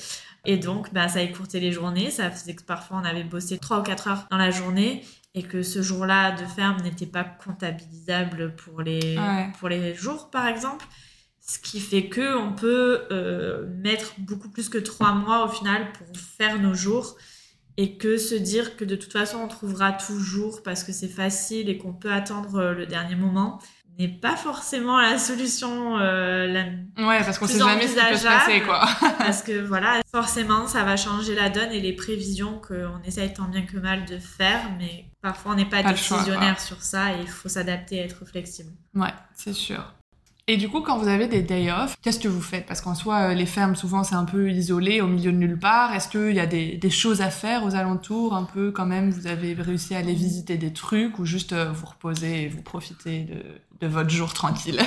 [0.46, 2.10] Et donc, bah, ça écourtait les journées.
[2.10, 5.02] Ça faisait que parfois on avait bossé 3 ou 4 heures dans la journée
[5.34, 9.52] et que ce jour-là de ferme n'était pas comptabilisable pour les, Ouais.
[9.58, 10.86] pour les jours, par exemple.
[11.46, 15.92] Ce qui fait que on peut euh, mettre beaucoup plus que 3 mois au final
[15.92, 16.06] pour
[16.38, 17.16] faire nos jours
[17.76, 21.68] et que se dire que de toute façon on trouvera toujours parce que c'est facile
[21.68, 23.60] et qu'on peut attendre euh, le dernier moment
[23.98, 26.62] n'est pas forcément la solution euh, la
[27.06, 28.84] Ouais, parce qu'on sait jamais ce qui peut se passer, quoi.
[29.18, 33.44] parce que voilà, forcément, ça va changer la donne et les prévisions qu'on essaye tant
[33.44, 37.26] bien que mal de faire, mais parfois on n'est pas, décisionnaire sur ça et il
[37.26, 38.70] faut s'adapter et être flexible.
[38.94, 39.82] Ouais, c'est sûr.
[40.46, 42.66] Et du coup, quand vous avez des day off, qu'est-ce que vous faites?
[42.66, 45.58] Parce qu'en soi, euh, les fermes, souvent, c'est un peu isolé, au milieu de nulle
[45.58, 45.94] part.
[45.94, 48.34] Est-ce qu'il y a des, des, choses à faire aux alentours?
[48.34, 51.72] Un peu, quand même, vous avez réussi à aller visiter des trucs ou juste euh,
[51.72, 53.42] vous reposer et vous profiter de,
[53.80, 54.82] de votre jour tranquille?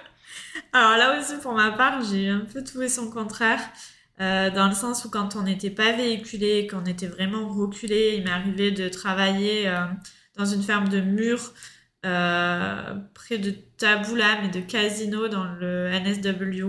[0.72, 3.60] Alors là aussi, pour ma part, j'ai un peu et son contraire.
[4.20, 8.24] Euh, dans le sens où quand on n'était pas véhiculé, qu'on était vraiment reculé, il
[8.24, 9.84] m'est arrivé de travailler euh,
[10.36, 11.52] dans une ferme de murs
[12.06, 16.64] euh, près de Taboula, mais de Casino dans le NSW,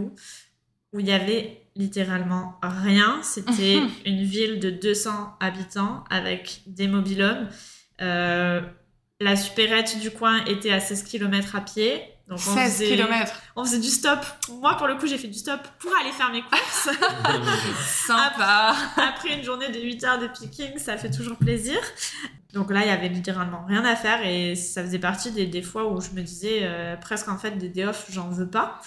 [0.93, 3.21] où il y avait littéralement rien.
[3.21, 7.47] C'était une ville de 200 habitants avec des mobilhomes.
[8.01, 8.61] Euh,
[9.19, 12.01] la supérette du coin était à 16 km à pied.
[12.27, 13.31] Donc on 16 faisait, km.
[13.55, 14.19] On faisait du stop.
[14.49, 16.89] Moi, pour le coup, j'ai fait du stop pour aller faire mes courses.
[17.85, 18.75] Sympa.
[18.75, 21.77] Après, après, une journée de 8 heures de picking, ça fait toujours plaisir.
[22.53, 25.61] Donc là, il y avait littéralement rien à faire et ça faisait partie des, des
[25.61, 28.81] fois où je me disais euh, presque en fait des day off, j'en veux pas.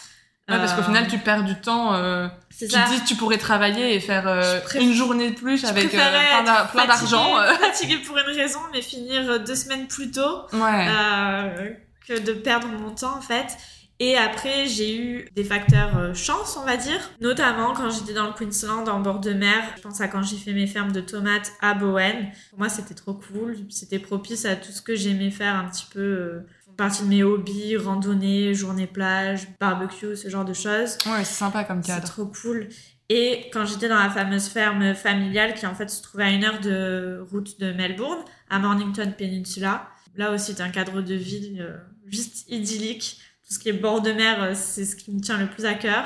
[0.51, 1.95] Ouais, parce qu'au final, tu perds du temps.
[1.95, 2.27] Euh,
[2.59, 2.83] tu ça.
[2.83, 6.87] te dis tu pourrais travailler et faire euh, une journée de plus avec euh, plein
[6.87, 7.37] d'argent.
[7.61, 11.81] Fatigué pour une raison, mais finir deux semaines plus tôt ouais.
[12.07, 13.57] Que de perdre mon temps en fait.
[14.03, 16.99] Et après, j'ai eu des facteurs chance, on va dire.
[17.21, 19.63] Notamment quand j'étais dans le Queensland, en bord de mer.
[19.77, 22.31] Je pense à quand j'ai fait mes fermes de tomates à Bowen.
[22.49, 23.59] Pour moi, c'était trop cool.
[23.69, 26.41] C'était propice à tout ce que j'aimais faire un petit peu
[26.81, 30.97] partie de mes hobbies, randonnée, journée plage, barbecue, ce genre de choses.
[31.05, 32.01] Ouais, c'est sympa comme cadre.
[32.07, 32.69] C'est trop cool.
[33.11, 36.45] Et quand j'étais dans la fameuse ferme familiale qui en fait se trouvait à une
[36.45, 41.59] heure de route de Melbourne, à Mornington Peninsula, là aussi c'est un cadre de vie
[41.61, 43.21] euh, juste idyllique.
[43.47, 45.65] Tout ce qui est bord de mer, euh, c'est ce qui me tient le plus
[45.65, 46.05] à cœur.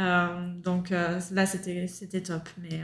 [0.00, 2.48] Euh, donc là c'était top.
[2.58, 2.80] Mais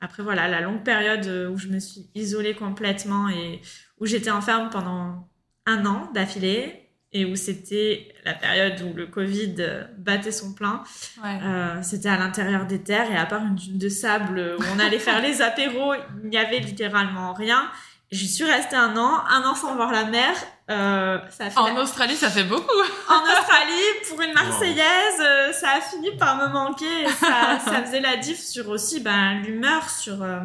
[0.00, 3.60] après voilà, la longue période où je me suis isolée complètement et
[3.98, 5.28] où j'étais en ferme pendant
[5.66, 9.54] un an d'affilée et où c'était la période où le Covid
[9.98, 10.82] battait son plein.
[11.22, 11.38] Ouais.
[11.42, 14.78] Euh, c'était à l'intérieur des terres et à part une dune de sable où on
[14.78, 17.70] allait faire les apéros, il n'y avait littéralement rien.
[18.12, 20.34] J'y suis restée un an, un an sans voir la mer.
[20.70, 22.62] Euh, ça a fait en Australie, ça fait beaucoup.
[23.08, 27.08] en Australie, pour une Marseillaise, euh, ça a fini par me manquer.
[27.18, 30.40] Ça, ça faisait la diff sur aussi ben, l'humeur, sur euh,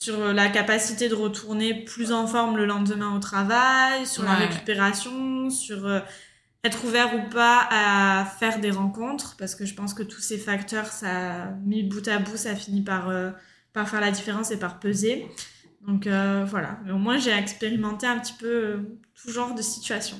[0.00, 5.50] sur la capacité de retourner plus en forme le lendemain au travail, sur la récupération,
[5.50, 6.00] sur euh,
[6.64, 10.38] être ouvert ou pas à faire des rencontres, parce que je pense que tous ces
[10.38, 13.30] facteurs, ça mis bout à bout, ça finit par euh,
[13.74, 15.28] par faire la différence et par peser.
[15.86, 19.62] Donc euh, voilà, mais au moins j'ai expérimenté un petit peu euh, tout genre de
[19.62, 20.16] situation.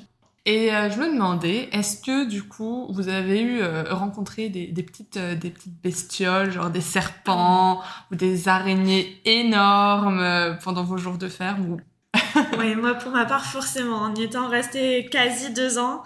[0.46, 4.82] Et euh, je me demandais, est-ce que du coup, vous avez eu rencontré des, des
[4.82, 11.28] petites des petites bestioles, genre des serpents ou des araignées énormes pendant vos jours de
[11.28, 11.80] ferme ou...
[12.58, 16.02] Oui, moi pour ma part forcément, en y étant resté quasi deux ans,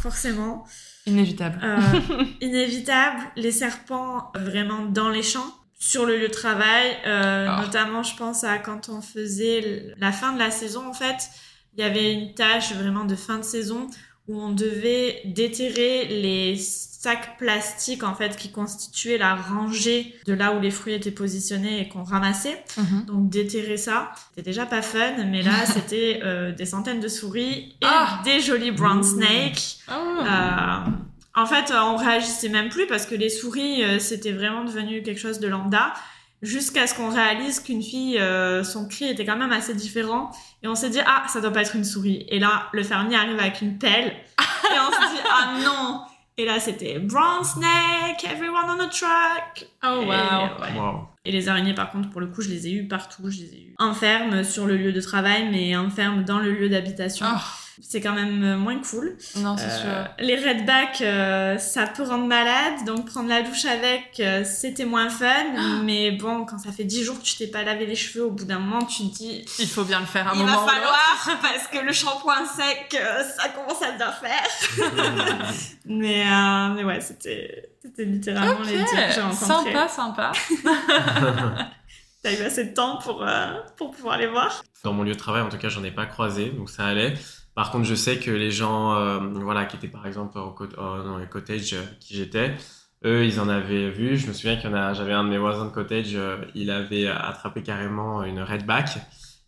[0.00, 0.64] forcément.
[1.06, 1.60] Inévitable.
[2.40, 5.52] Inévitable, les serpents vraiment dans les champs,
[5.86, 7.62] sur le lieu de travail, euh, Ah.
[7.64, 11.28] notamment je pense à quand on faisait la fin de la saison en fait,
[11.76, 13.86] il y avait une tâche vraiment de fin de saison
[14.28, 20.52] où on devait déterrer les sacs plastiques en fait qui constituaient la rangée de là
[20.54, 22.64] où les fruits étaient positionnés et qu'on ramassait.
[22.76, 23.04] Mhm.
[23.06, 27.76] Donc déterrer ça, c'était déjà pas fun, mais là c'était euh, des centaines de souris
[27.80, 28.20] et Ah.
[28.24, 29.78] des jolis brown snakes.
[29.86, 30.84] Ah.
[30.86, 30.90] Euh,
[31.36, 35.02] en fait, euh, on réagissait même plus parce que les souris, euh, c'était vraiment devenu
[35.02, 35.92] quelque chose de lambda.
[36.42, 40.30] Jusqu'à ce qu'on réalise qu'une fille, euh, son cri était quand même assez différent.
[40.62, 42.24] Et on s'est dit, ah, ça doit pas être une souris.
[42.28, 44.06] Et là, le fermier arrive avec une pelle.
[44.38, 46.00] et on se dit, ah non
[46.38, 49.68] Et là, c'était brown snake, everyone on the truck.
[49.82, 50.06] Oh Et, wow.
[50.06, 50.78] ouais.
[50.78, 51.08] Wow.
[51.26, 53.30] Et les araignées, par contre, pour le coup, je les ai eues partout.
[53.30, 56.38] Je les ai eues en ferme, sur le lieu de travail, mais en ferme dans
[56.38, 57.26] le lieu d'habitation.
[57.28, 57.38] Oh,
[57.82, 59.16] C'est quand même euh, moins cool.
[59.36, 60.10] non, c'est Euh, sûr.
[60.18, 65.10] les redbacks, euh, ça peut rendre malade, donc prendre la douche avec, euh, c'était moins
[65.10, 65.82] fun.
[65.84, 68.30] Mais bon, quand ça fait 10 jours que tu t'es pas lavé les cheveux, au
[68.30, 70.58] bout d'un moment, tu te dis, Il faut bien le faire un il moment va
[70.58, 70.72] ou l'autre.
[70.74, 74.96] falloir, parce que le shampoing sec, euh, ça commence à bien faire.
[75.86, 79.72] mais, euh, mais ouais, c'était c'était littéralement les dires que j'ai rencontrés.
[79.72, 80.32] sympa, sympa.
[82.22, 84.62] T'as eu assez de temps pour, euh, pour pouvoir les voir?
[84.82, 87.14] Dans mon lieu de travail, en tout cas, j'en ai pas croisé, donc ça allait.
[87.56, 91.02] Par contre, je sais que les gens, euh, voilà, qui étaient par exemple au euh,
[91.02, 92.54] dans les cottages euh, qui j'étais,
[93.04, 94.16] eux, ils en avaient vu.
[94.18, 96.36] Je me souviens qu'il y en a, j'avais un de mes voisins de cottage, euh,
[96.54, 98.90] il avait attrapé carrément une redback.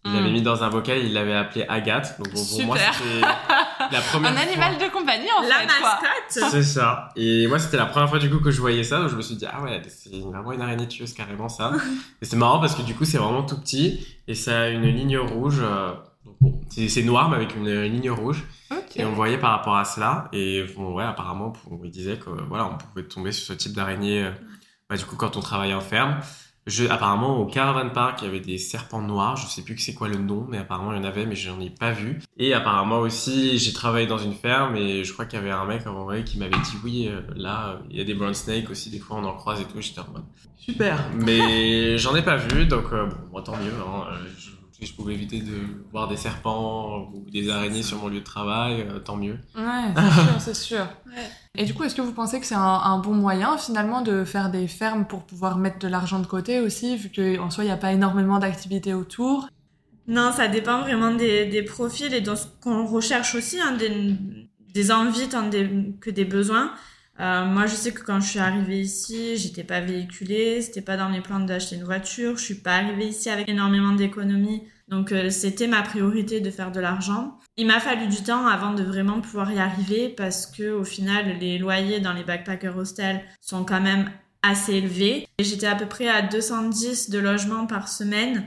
[0.05, 2.16] Il l'avait mis dans un bocal, il l'avait appelé Agathe.
[2.18, 3.21] Donc bon, pour moi, c'était
[3.92, 4.42] la première Un fois.
[4.42, 5.99] animal de compagnie, en la fait, quoi.
[6.01, 6.51] mascotte.
[6.51, 7.11] C'est ça.
[7.14, 9.21] Et moi, c'était la première fois du coup que je voyais ça, donc je me
[9.21, 11.73] suis dit ah ouais, c'est vraiment une araignée tueuse carrément ça.
[12.23, 14.87] et c'est marrant parce que du coup, c'est vraiment tout petit et ça a une
[14.87, 15.59] ligne rouge.
[15.61, 15.92] euh,
[16.40, 18.44] bon, c'est noir mais avec une, une ligne rouge.
[18.70, 18.96] Ok.
[18.96, 20.29] Et on voyait par rapport à cela.
[20.33, 23.72] Et bon, ouais, apparemment, on, il disait que voilà, on pouvait tomber sur ce type
[23.72, 24.24] d'araignée.
[24.24, 24.31] euh,
[24.88, 26.18] bah, du coup, quand on travaillait en ferme.
[26.66, 29.37] Je, apparemment, au Caravan Park, il y avait des serpents noirs.
[29.37, 31.35] Je sais plus que c'est quoi le nom, mais apparemment, il y en avait, mais
[31.35, 32.18] je n'en ai pas vu.
[32.37, 35.64] Et apparemment aussi, j'ai travaillé dans une ferme et je crois qu'il y avait un
[35.64, 38.68] mec avant moi qui m'avait dit oui, euh, là, il y a des brown snakes
[38.68, 39.81] aussi, des fois on en croise et tout.
[39.81, 40.24] J'étais en mode
[40.59, 41.09] super.
[41.14, 43.72] Mais j'en ai pas vu, donc euh, bon, moi, tant mieux.
[43.72, 44.05] Hein.
[44.12, 45.56] Euh, Je, si je pouvais éviter de
[45.90, 49.38] voir des serpents ou des araignées sur mon lieu de travail, euh, tant mieux.
[49.56, 50.88] Ouais, c'est sûr, c'est sûr.
[51.06, 51.30] Ouais.
[51.56, 54.24] Et du coup, est-ce que vous pensez que c'est un, un bon moyen finalement de
[54.24, 57.66] faire des fermes pour pouvoir mettre de l'argent de côté aussi, vu qu'en soi, il
[57.66, 59.48] n'y a pas énormément d'activités autour?
[60.06, 64.14] Non, ça dépend vraiment des, des profils et de ce qu'on recherche aussi, hein, des,
[64.72, 65.68] des envies tant des,
[66.00, 66.72] que des besoins.
[67.20, 70.96] Euh, moi, je sais que quand je suis arrivée ici, j'étais pas véhiculée, c'était pas
[70.96, 72.37] dans mes plans d'acheter une voiture.
[72.37, 76.70] Je suis pas arrivée ici avec énormément d'économies, donc euh, c'était ma priorité de faire
[76.70, 77.38] de l'argent.
[77.57, 81.38] Il m'a fallu du temps avant de vraiment pouvoir y arriver parce que au final,
[81.40, 84.09] les loyers dans les backpacker hostels sont quand même
[84.42, 85.27] assez élevés.
[85.38, 88.46] Et J'étais à peu près à 210 de logements par semaine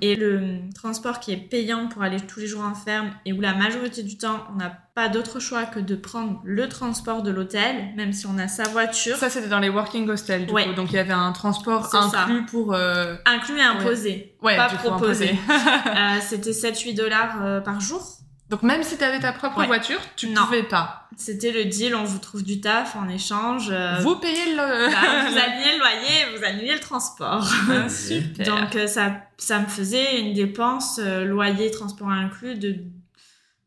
[0.00, 3.40] et le transport qui est payant pour aller tous les jours en ferme et où
[3.40, 7.30] la majorité du temps on n'a pas d'autre choix que de prendre le transport de
[7.30, 10.66] l'hôtel, même si on a sa voiture, Ça, c'était dans les working hostels, du Ouais.
[10.66, 10.74] coup.
[10.74, 12.00] Donc, il y avait un transport ça.
[12.24, 12.74] inclus pour...
[12.74, 15.30] euh, inclus et imposé, Ouais, pas proposé.
[15.86, 18.02] Euh, C'était 7-8 dollars euh, par jour.
[18.50, 19.66] Donc, même si tu avais ta propre Ouais.
[19.66, 20.44] voiture, tu Non.
[20.46, 21.06] pouvais pas.
[21.16, 23.68] C'était le deal, on vous trouve du taf en échange.
[23.70, 24.90] euh, Vous payez le...
[24.90, 27.46] bah, vous annulez le loyer, vous annulez le transport.
[27.70, 28.46] Ah, Super.
[28.46, 32.76] Donc euh, ça, ça me faisait une dépense euh, loyer, transport inclus de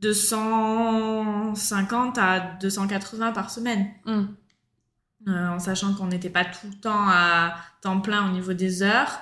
[0.02, 3.88] 250 à 280 par semaine.
[4.06, 4.24] Hmm.
[5.28, 8.82] Euh, en sachant qu'on n'était pas tout le temps à temps plein au niveau des
[8.82, 9.20] heures.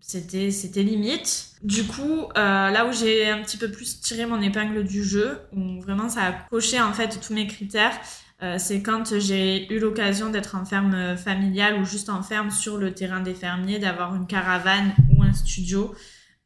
[0.00, 1.47] C'était, c'était limite.
[1.62, 5.40] Du coup, euh, là où j'ai un petit peu plus tiré mon épingle du jeu,
[5.52, 7.98] où vraiment ça a coché en fait tous mes critères,
[8.42, 12.78] euh, c'est quand j'ai eu l'occasion d'être en ferme familiale ou juste en ferme sur
[12.78, 15.94] le terrain des fermiers, d'avoir une caravane ou un studio.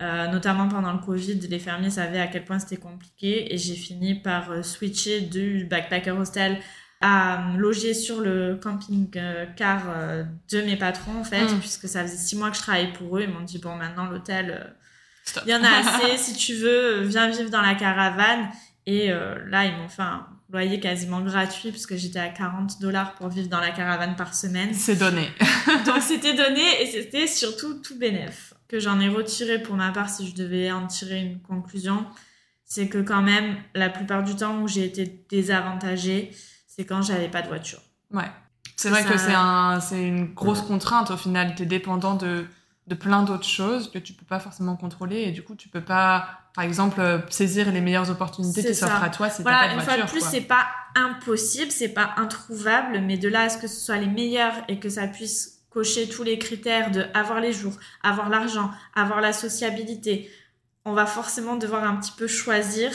[0.00, 3.76] Euh, notamment pendant le Covid, les fermiers savaient à quel point c'était compliqué et j'ai
[3.76, 6.58] fini par switcher du backpacker hostel
[7.00, 9.82] à loger sur le camping-car
[10.50, 11.58] de mes patrons en fait, Mm.
[11.60, 13.22] puisque ça faisait six mois que je travaillais pour eux.
[13.22, 14.74] Ils m'ont dit bon maintenant l'hôtel,
[15.24, 15.44] Stop.
[15.46, 16.16] il y en a assez.
[16.18, 18.48] si tu veux, euh, viens vivre dans la caravane.
[18.86, 23.14] Et euh, là ils m'ont fait un loyer quasiment gratuit puisque j'étais à 40 dollars
[23.14, 24.74] pour vivre dans la caravane par semaine.
[24.74, 25.28] C'est donné.
[25.86, 28.54] Donc c'était donné et c'était surtout tout bénéf.
[28.68, 32.04] Que j'en ai retiré pour ma part si je devais en tirer une conclusion,
[32.64, 36.30] c'est que quand même la plupart du temps où j'ai été désavantagée,
[36.66, 37.80] c'est quand j'avais pas de voiture.
[38.10, 38.30] Ouais.
[38.76, 41.54] C'est vrai Ça- que c'est un, une grosse contrainte au final.
[41.54, 42.46] T'es dépendant de,
[42.86, 45.80] de plein d'autres choses que tu peux pas forcément contrôler et du coup tu peux
[45.80, 49.80] pas, par exemple, euh, saisir les meilleures opportunités qui s'offrent à toi si Voilà, une
[49.80, 53.68] fois de plus, c'est pas impossible, c'est pas introuvable, mais de là à ce que
[53.68, 57.52] ce soit les meilleurs et que ça puisse cocher tous les critères de avoir les
[57.52, 60.30] jours, avoir l'argent, avoir la sociabilité,
[60.84, 62.92] on va forcément devoir un petit peu choisir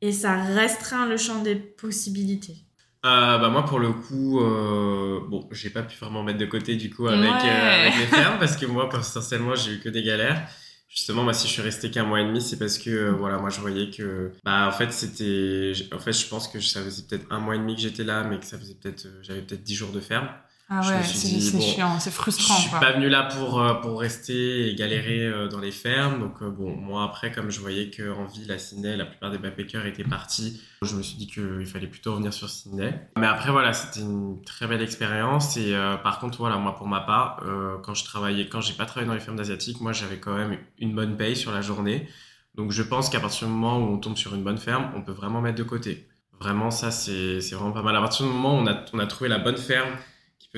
[0.00, 2.65] et ça restreint le champ des possibilités.
[3.04, 6.74] Euh, bah moi pour le coup, euh, bon, j'ai pas pu vraiment mettre de côté
[6.76, 7.48] du coup avec, Ouais.
[7.50, 10.48] euh, avec les fermes parce que moi potentiellement j'ai eu que des galères.
[10.88, 13.38] Justement, moi si je suis resté qu'un mois et demi, c'est parce que euh, voilà,
[13.38, 17.02] moi je voyais que bah en fait c'était, en fait je pense que ça faisait
[17.08, 19.42] peut-être un mois et demi que j'étais là, mais que ça faisait peut-être, euh, j'avais
[19.42, 20.28] peut-être 10 jours de ferme.
[20.68, 22.56] Ah je ouais, suis c'est bon, chiant, c'est Je frustrant.
[22.56, 22.80] suis quoi.
[22.80, 26.18] pas venu là pour, euh, pour rester et galérer euh, dans les fermes.
[26.18, 29.38] Donc, euh, bon, moi, après, comme je voyais qu'en ville, à Sydney, la plupart des
[29.38, 32.92] backpackers étaient partis, je me suis dit qu'il fallait plutôt revenir sur Sydney.
[33.16, 35.56] Mais après, voilà, c'était une très belle expérience.
[35.56, 38.74] Et euh, par contre, voilà, moi, pour ma part, euh, quand je travaillais, quand j'ai
[38.74, 41.62] pas travaillé dans les fermes asiatiques, moi, j'avais quand même une bonne paye sur la
[41.62, 42.08] journée.
[42.56, 45.02] Donc, je pense qu'à partir du moment où on tombe sur une bonne ferme, on
[45.02, 46.08] peut vraiment mettre de côté.
[46.40, 47.94] Vraiment, ça, c'est c'est vraiment pas mal.
[47.94, 49.90] À partir du moment où on a, on a trouvé la bonne ferme,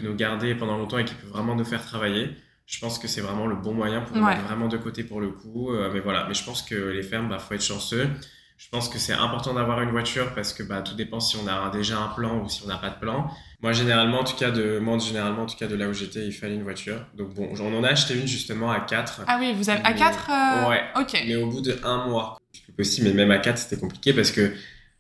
[0.00, 2.30] peut nous garder pendant longtemps et qui peut vraiment nous faire travailler.
[2.66, 5.20] Je pense que c'est vraiment le bon moyen pour nous mettre vraiment de côté pour
[5.20, 5.72] le coup.
[5.72, 8.08] Euh, mais voilà, mais je pense que les fermes, bah, faut être chanceux.
[8.58, 11.46] Je pense que c'est important d'avoir une voiture parce que bah, tout dépend si on
[11.46, 13.30] a déjà un plan ou si on n'a pas de plan.
[13.62, 16.26] Moi, généralement, en tout cas, de, moi, généralement, en tout cas, de là où j'étais,
[16.26, 17.00] il fallait une voiture.
[17.16, 19.22] Donc bon, on en a acheté une justement à 4.
[19.26, 20.82] Ah oui, vous avez à Mais- 4 Ouais.
[21.00, 21.22] Ok.
[21.26, 23.08] Mais au bout de un mois, c'est plus possible.
[23.08, 24.52] Mais même à 4, c'était compliqué parce que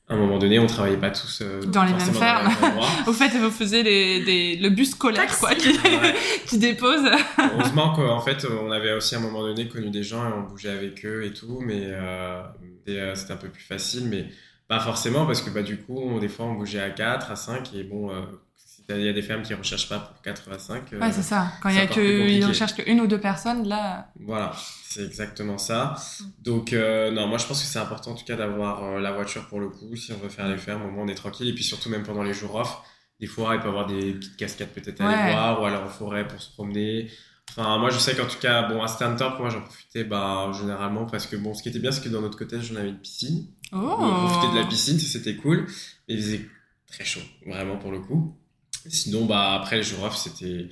[0.08, 2.50] à un moment donné, on travaillait pas tous euh, Dans les mêmes fermes.
[3.06, 5.40] Au fait, vous faisiez les, des- le bus scolaire Taxi.
[5.40, 6.14] quoi, qui, Ouais.
[6.46, 7.02] qui dépose.
[7.38, 10.42] Heureusement qu'en fait, on avait aussi à un moment donné connu des gens et on
[10.42, 12.42] bougeait avec eux et tout, mais euh,
[12.88, 14.26] euh, c'était un peu plus facile, mais
[14.66, 17.36] pas forcément parce que bah, du coup, on- des fois, on bougeait à 4, à
[17.36, 18.20] 5 et bon, euh,
[18.90, 20.92] Il y a des fermes qui ne recherchent pas pour 4 à 5.
[20.92, 21.52] Ouais, c'est ça.
[21.62, 24.08] Quand il y a que, ils recherchent qu'une ou deux personnes, là.
[24.18, 25.94] Voilà, c'est exactement ça.
[26.42, 29.12] Donc, euh, non, moi je pense que c'est important en tout cas d'avoir euh, la
[29.12, 29.94] voiture pour le coup.
[29.94, 31.48] Si on veut faire les fermes, au moins on est tranquille.
[31.48, 32.82] Et puis surtout, même pendant les jours off,
[33.20, 35.84] des fois, il peut y avoir des petites cascades peut-être à aller voir, ou alors
[35.84, 37.10] en forêt pour se promener.
[37.50, 41.06] Enfin, moi, je sais qu'en tout cas, bon, à Stanthorpe, moi, j'en profitais, bah, généralement,
[41.06, 42.98] parce que, bon, ce qui était bien, c'est que dans notre cottage, j'en avais une
[42.98, 43.46] piscine.
[43.72, 43.96] Oh.
[43.98, 45.66] On profitait de la piscine, c'était cool.
[46.08, 46.48] Et il faisait
[46.86, 48.36] très chaud, vraiment, pour le coup.
[48.88, 50.68] Sinon, bah, après, off, c'était,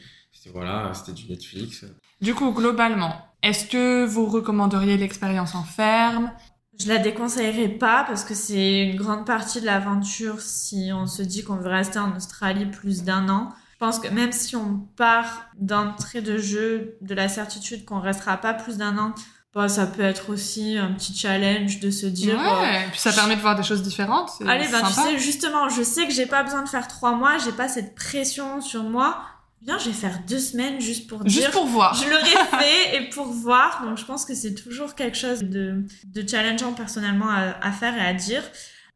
[0.52, 1.84] voilà, c'était du Netflix.
[2.20, 6.32] Du coup, globalement, est-ce que vous recommanderiez l'expérience en ferme?
[6.78, 11.22] Je la déconseillerais pas parce que c'est une grande partie de l'aventure si on se
[11.22, 13.50] dit qu'on veut rester en Australie plus d'un an.
[13.72, 18.38] Je pense que même si on part d'entrée de jeu de la certitude qu'on restera
[18.38, 19.14] pas plus d'un an,
[19.56, 22.38] bah, ça peut être aussi un petit challenge de se dire.
[22.38, 24.30] Ouais, euh, puis ça permet de voir des choses différentes.
[24.46, 27.38] Allez, ben tu sais, justement, je sais que j'ai pas besoin de faire trois mois,
[27.42, 29.18] j'ai pas cette pression sur moi.
[29.62, 31.50] Bien, je vais faire deux semaines juste pour juste dire.
[31.52, 31.94] pour voir.
[31.94, 33.82] Je l'aurais fait et pour voir.
[33.82, 37.96] Donc, je pense que c'est toujours quelque chose de, de challengeant personnellement à, à faire
[37.96, 38.42] et à dire.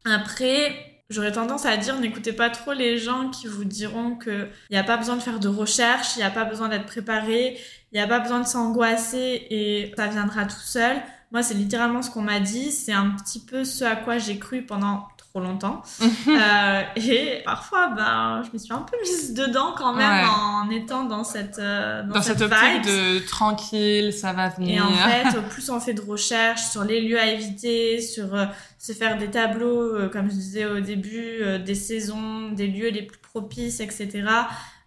[0.05, 4.77] Après, J'aurais tendance à dire n'écoutez pas trop les gens qui vous diront qu'il n'y
[4.77, 7.57] a pas besoin de faire de recherche, il n'y a pas besoin d'être préparé,
[7.91, 10.95] il n'y a pas besoin de s'angoisser et ça viendra tout seul.
[11.31, 12.71] Moi, c'est littéralement ce qu'on m'a dit.
[12.71, 15.81] C'est un petit peu ce à quoi j'ai cru pendant trop longtemps.
[16.01, 21.05] euh, et parfois, ben, je me suis un peu mise dedans quand même en étant
[21.05, 24.77] dans cette euh, dans, cette, optique de tranquille, ça va venir.
[24.77, 28.35] Et en fait, au plus on fait de recherches sur les lieux à éviter, sur
[28.35, 28.45] euh,
[28.77, 33.03] se faire des tableaux, euh, comme je disais au début, des saisons, des lieux les
[33.03, 34.23] plus propices, etc.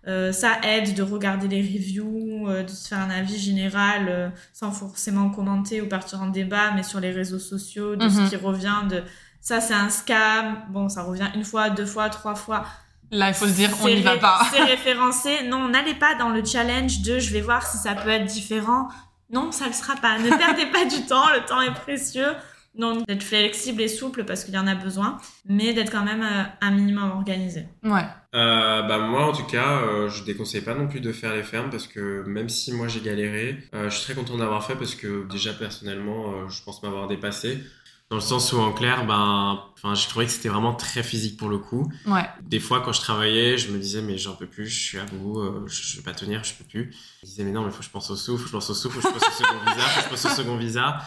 [0.05, 5.81] ça aide de regarder les reviews, de se faire un avis général sans forcément commenter
[5.81, 8.29] ou partir en débat, mais sur les réseaux sociaux, de ce mhm.
[8.29, 9.03] qui revient de
[9.45, 12.65] ça c'est un scam, bon ça revient une fois, deux fois, trois fois.
[13.11, 14.41] Là, il faut se dire, on n'y va pas.
[14.51, 15.45] C'est référencé.
[15.47, 18.89] Non, n'allez pas dans le challenge de je vais voir si ça peut être différent.
[19.31, 20.19] Non, ça ne le sera pas.
[20.19, 22.33] Ne perdez pas du temps, le temps est précieux.
[22.75, 26.23] Donc, d'être flexible et souple parce qu'il y en a besoin, mais d'être quand même
[26.23, 27.69] euh, un minimum organisé.
[27.85, 28.03] Ouais.
[28.35, 31.45] Euh, bah moi, en tout cas, euh, je déconseille pas non plus de faire les
[31.45, 34.97] fermes parce que même si moi j'ai galéré, je suis très content d'avoir fait parce
[34.97, 37.61] que déjà personnellement, je pense m'avoir dépassé.
[38.11, 41.39] Dans le sens où, en clair, ben, enfin, j'ai trouvé que c'était vraiment très physique
[41.39, 41.91] pour le coup.
[42.07, 42.29] Ouais.
[42.43, 45.05] Des fois, quand je travaillais, je me disais, mais j'en peux plus, je suis à
[45.07, 46.93] bout, euh, je, je vais pas tenir, je peux plus.
[47.23, 48.53] Je me disais, mais non, mais faut que je pense au souffle, faut que je
[48.53, 50.37] pense au souffle, faut que je pense au second visa, faut que je pense au
[50.37, 50.99] second visa.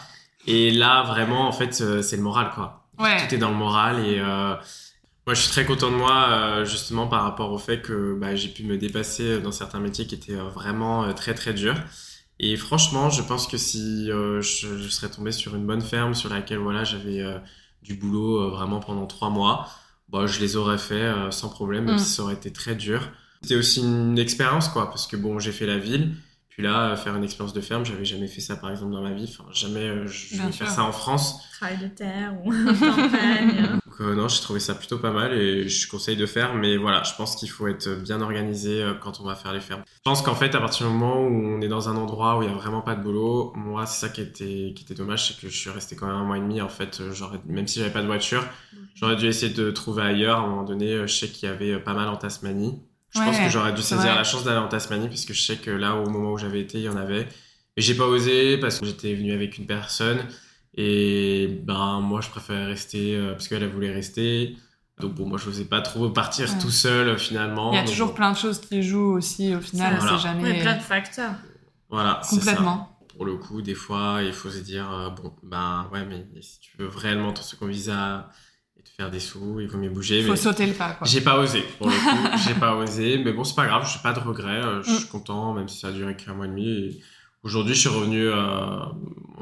[0.48, 2.88] Et là, vraiment, en fait, euh, c'est le moral, quoi.
[2.98, 3.28] Ouais.
[3.28, 4.56] Tout est dans le moral et, euh,
[5.28, 8.48] moi, je suis très content de moi, justement, par rapport au fait que bah, j'ai
[8.48, 11.76] pu me dépasser dans certains métiers qui étaient vraiment très, très durs.
[12.40, 16.14] Et franchement, je pense que si euh, je, je, serais tombé sur une bonne ferme
[16.14, 17.40] sur laquelle voilà, j'avais euh,
[17.82, 19.68] du boulot euh, vraiment pendant trois mois,
[20.10, 22.00] bah, je les aurais fait sans problème, même mm.
[22.00, 23.10] si ça aurait été très dur.
[23.42, 26.16] C'était aussi une expérience, quoi, parce que bon, j'ai fait la ville.
[26.58, 29.14] Puis là, faire une expérience de ferme, j'avais jamais fait ça par exemple dans ma
[29.14, 29.30] vie.
[29.30, 31.40] Enfin, jamais je vais faire ça en France.
[31.56, 33.80] Travail de terre ou campagne.
[34.02, 36.56] Euh, non, j'ai trouvé ça plutôt pas mal et je conseille de faire.
[36.56, 39.60] Mais voilà, je pense qu'il faut être bien organisé euh, quand on va faire les
[39.60, 39.84] fermes.
[39.88, 42.42] Je pense qu'en fait, à partir du moment où on est dans un endroit où
[42.42, 45.28] il y a vraiment pas de boulot, moi, c'est ça qui était, qui était dommage,
[45.28, 46.60] c'est que je suis resté quand même un mois et demi.
[46.60, 47.14] En fait, euh,
[47.46, 48.44] même si j'avais pas de voiture,
[48.96, 50.40] j'aurais dû essayer de trouver ailleurs.
[50.40, 52.82] À un moment donné, je sais qu'il y avait pas mal en Tasmanie.
[53.18, 55.72] Je pense que j'aurais dû saisir la chance d'aller en Tasmanie puisque je sais que
[55.72, 57.28] là, au moment où j'avais été, il y en avait.
[57.76, 60.20] Et j'ai pas osé parce que j'étais venu avec une personne.
[60.76, 64.56] Et ben moi je préférais rester euh, parce qu'elle voulait rester.
[65.00, 67.72] Donc bon, moi je n'osais pas trop partir tout seul euh, finalement.
[67.72, 70.50] Il y a toujours plein de choses qui jouent aussi au final, c'est jamais.
[70.50, 71.34] Il y a plein de facteurs.
[71.90, 72.98] Voilà, complètement.
[73.00, 73.08] Ça.
[73.16, 76.60] Pour le coup, des fois, il faut se dire euh, bon, ben ouais, mais si
[76.60, 78.30] tu veux vraiment ton second visa
[79.00, 80.20] faire des sous, il vaut mieux bouger.
[80.20, 80.98] Il faut sauter le pas.
[81.04, 81.64] J'ai pas osé.
[81.78, 84.20] Pour le coup, j'ai pas osé, mais bon, c'est pas grave, je n'ai pas de
[84.20, 84.62] regrets.
[84.84, 85.10] Je suis mm.
[85.10, 87.00] content, même si ça a duré qu'un mois et demi.
[87.44, 88.36] Aujourd'hui, je suis revenu euh,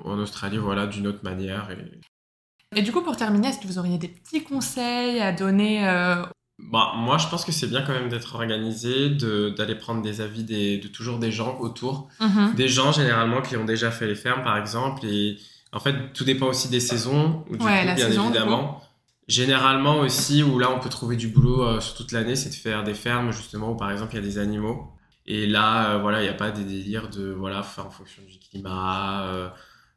[0.04, 1.70] en Australie, voilà, d'une autre manière.
[1.72, 2.80] Et...
[2.80, 2.82] et...
[2.82, 6.22] du coup, pour terminer, est-ce que vous auriez des petits conseils à donner euh...
[6.60, 10.44] bah, Moi, je pense que c'est bien quand même d'être organisé, d'aller prendre des avis
[10.44, 12.10] des, de toujours des gens autour.
[12.20, 12.56] Mhm.
[12.56, 15.06] Des gens, généralement, qui ont déjà fait les fermes, par exemple.
[15.06, 15.38] Et
[15.72, 18.82] en fait, tout dépend aussi des saisons, du ouais, coup, bien évidemment.
[19.28, 22.56] Généralement aussi, où là, on peut trouver du boulot euh, sur toute l'année, c'est de
[22.56, 24.96] faire des fermes, justement, où par exemple, il y a des animaux.
[25.26, 28.22] Et là, euh, voilà, il n'y a pas des délires de voilà, faire en fonction
[28.24, 29.50] du climat, euh,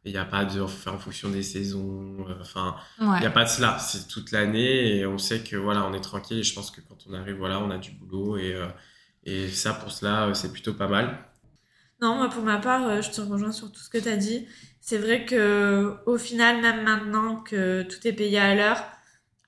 [0.05, 3.31] il n'y a pas de faire en fonction des saisons, euh, enfin, il n'y a
[3.31, 3.79] pas de cela.
[3.79, 6.39] C'est toute l'année et on sait que voilà, on est tranquille.
[6.39, 8.57] Et je pense que quand on arrive, voilà, on a du boulot et,
[9.25, 11.19] et ça, pour cela, c'est plutôt pas mal.
[12.01, 14.47] Non, moi, pour ma part, je te rejoins sur tout ce que tu as dit.
[14.81, 18.83] C'est vrai que au final, même maintenant que tout est payé à l'heure,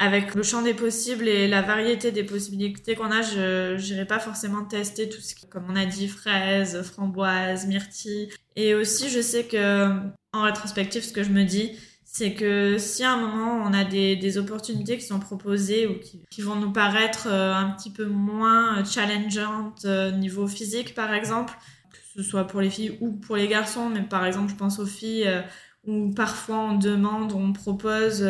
[0.01, 4.19] avec le champ des possibles et la variété des possibilités qu'on a, je n'irai pas
[4.19, 8.31] forcément tester tout ce qui, comme on a dit, fraises, framboises, myrtilles.
[8.57, 9.91] Et aussi, je sais que,
[10.33, 13.85] en rétrospective, ce que je me dis, c'est que si à un moment on a
[13.85, 17.91] des, des opportunités qui sont proposées ou qui, qui vont nous paraître euh, un petit
[17.91, 21.55] peu moins challengeantes euh, niveau physique par exemple,
[21.93, 24.81] que ce soit pour les filles ou pour les garçons, mais par exemple je pense
[24.81, 25.43] aux filles euh,
[25.87, 28.23] où parfois on demande, on propose,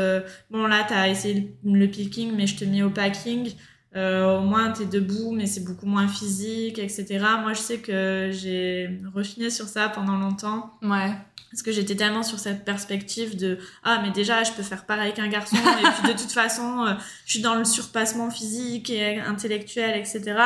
[0.50, 3.52] bon là tu as essayé le picking mais je te mets au packing,
[3.94, 7.18] au moins tu es debout mais c'est beaucoup moins physique, etc.
[7.42, 10.78] Moi je sais que j'ai rechiné sur ça pendant longtemps.
[10.82, 11.12] Ouais.
[11.50, 15.12] Parce que j'étais tellement sur cette perspective de ah mais déjà je peux faire pareil
[15.12, 16.94] qu'un garçon et puis de toute façon euh,
[17.26, 20.36] je suis dans le surpassement physique et intellectuel etc.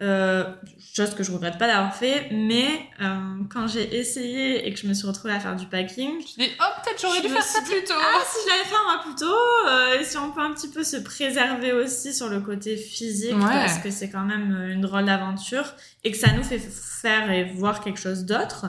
[0.00, 0.44] Euh,
[0.92, 2.66] chose que je regrette pas d'avoir fait mais
[3.00, 3.14] euh,
[3.48, 6.50] quand j'ai essayé et que je me suis retrouvée à faire du packing je dis
[6.60, 9.02] oh peut-être j'aurais dû faire ça plus tôt ah si je l'avais fait un mois
[9.04, 12.40] plus tôt euh, et si on peut un petit peu se préserver aussi sur le
[12.40, 16.58] côté physique parce que c'est quand même une drôle d'aventure et que ça nous fait
[16.58, 18.66] faire et voir quelque chose d'autre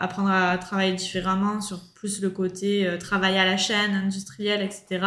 [0.00, 5.06] apprendre à travailler différemment sur plus le côté euh, travail à la chaîne, industriel, etc.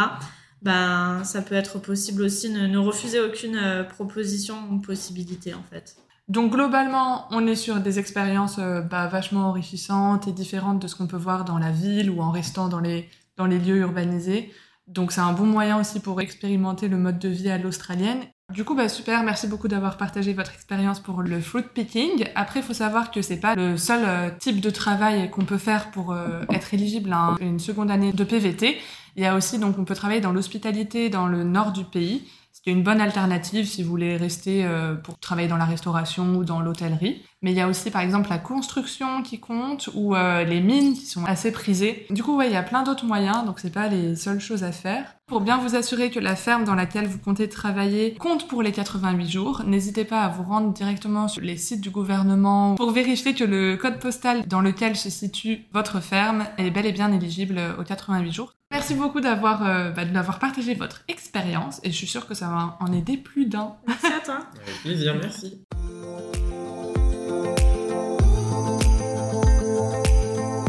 [0.63, 5.63] Ben, ça peut être possible aussi, ne, ne refuser aucune euh, proposition ou possibilité en
[5.69, 5.97] fait.
[6.29, 10.95] Donc globalement, on est sur des expériences euh, bah, vachement enrichissantes et différentes de ce
[10.95, 14.53] qu'on peut voir dans la ville ou en restant dans les, dans les lieux urbanisés.
[14.87, 18.65] Donc c'est un bon moyen aussi pour expérimenter le mode de vie à l'australienne du
[18.65, 22.25] coup, bah super, merci beaucoup d'avoir partagé votre expérience pour le fruit picking.
[22.35, 25.57] Après, il faut savoir que c'est pas le seul euh, type de travail qu'on peut
[25.57, 28.77] faire pour euh, être éligible à une seconde année de PVT.
[29.15, 32.29] Il y a aussi, donc, on peut travailler dans l'hospitalité dans le nord du pays.
[32.55, 36.45] C'est une bonne alternative si vous voulez rester euh, pour travailler dans la restauration ou
[36.45, 37.23] dans l'hôtellerie.
[37.41, 40.93] Mais il y a aussi par exemple la construction qui compte ou euh, les mines
[40.93, 42.05] qui sont assez prisées.
[42.11, 44.71] Du coup, il y a plein d'autres moyens, donc c'est pas les seules choses à
[44.71, 45.15] faire.
[45.25, 48.71] Pour bien vous assurer que la ferme dans laquelle vous comptez travailler compte pour les
[48.71, 53.33] 88 jours, n'hésitez pas à vous rendre directement sur les sites du gouvernement pour vérifier
[53.33, 57.59] que le code postal dans lequel se situe votre ferme est bel et bien éligible
[57.79, 58.53] aux 88 jours.
[58.73, 60.01] Merci beaucoup d'avoir euh, bah,
[60.39, 63.75] partagé votre expérience et je suis sûre que ça va en aider plus d'un.
[63.87, 64.39] Merci à toi.
[64.63, 65.61] Avec plaisir, merci.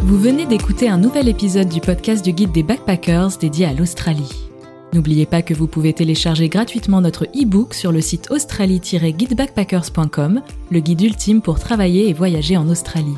[0.03, 4.51] Vous venez d'écouter un nouvel épisode du podcast du guide des backpackers dédié à l'Australie.
[4.93, 11.01] N'oubliez pas que vous pouvez télécharger gratuitement notre e-book sur le site australie-guidebackpackers.com, le guide
[11.01, 13.17] ultime pour travailler et voyager en Australie.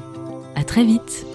[0.55, 1.27] À très vite!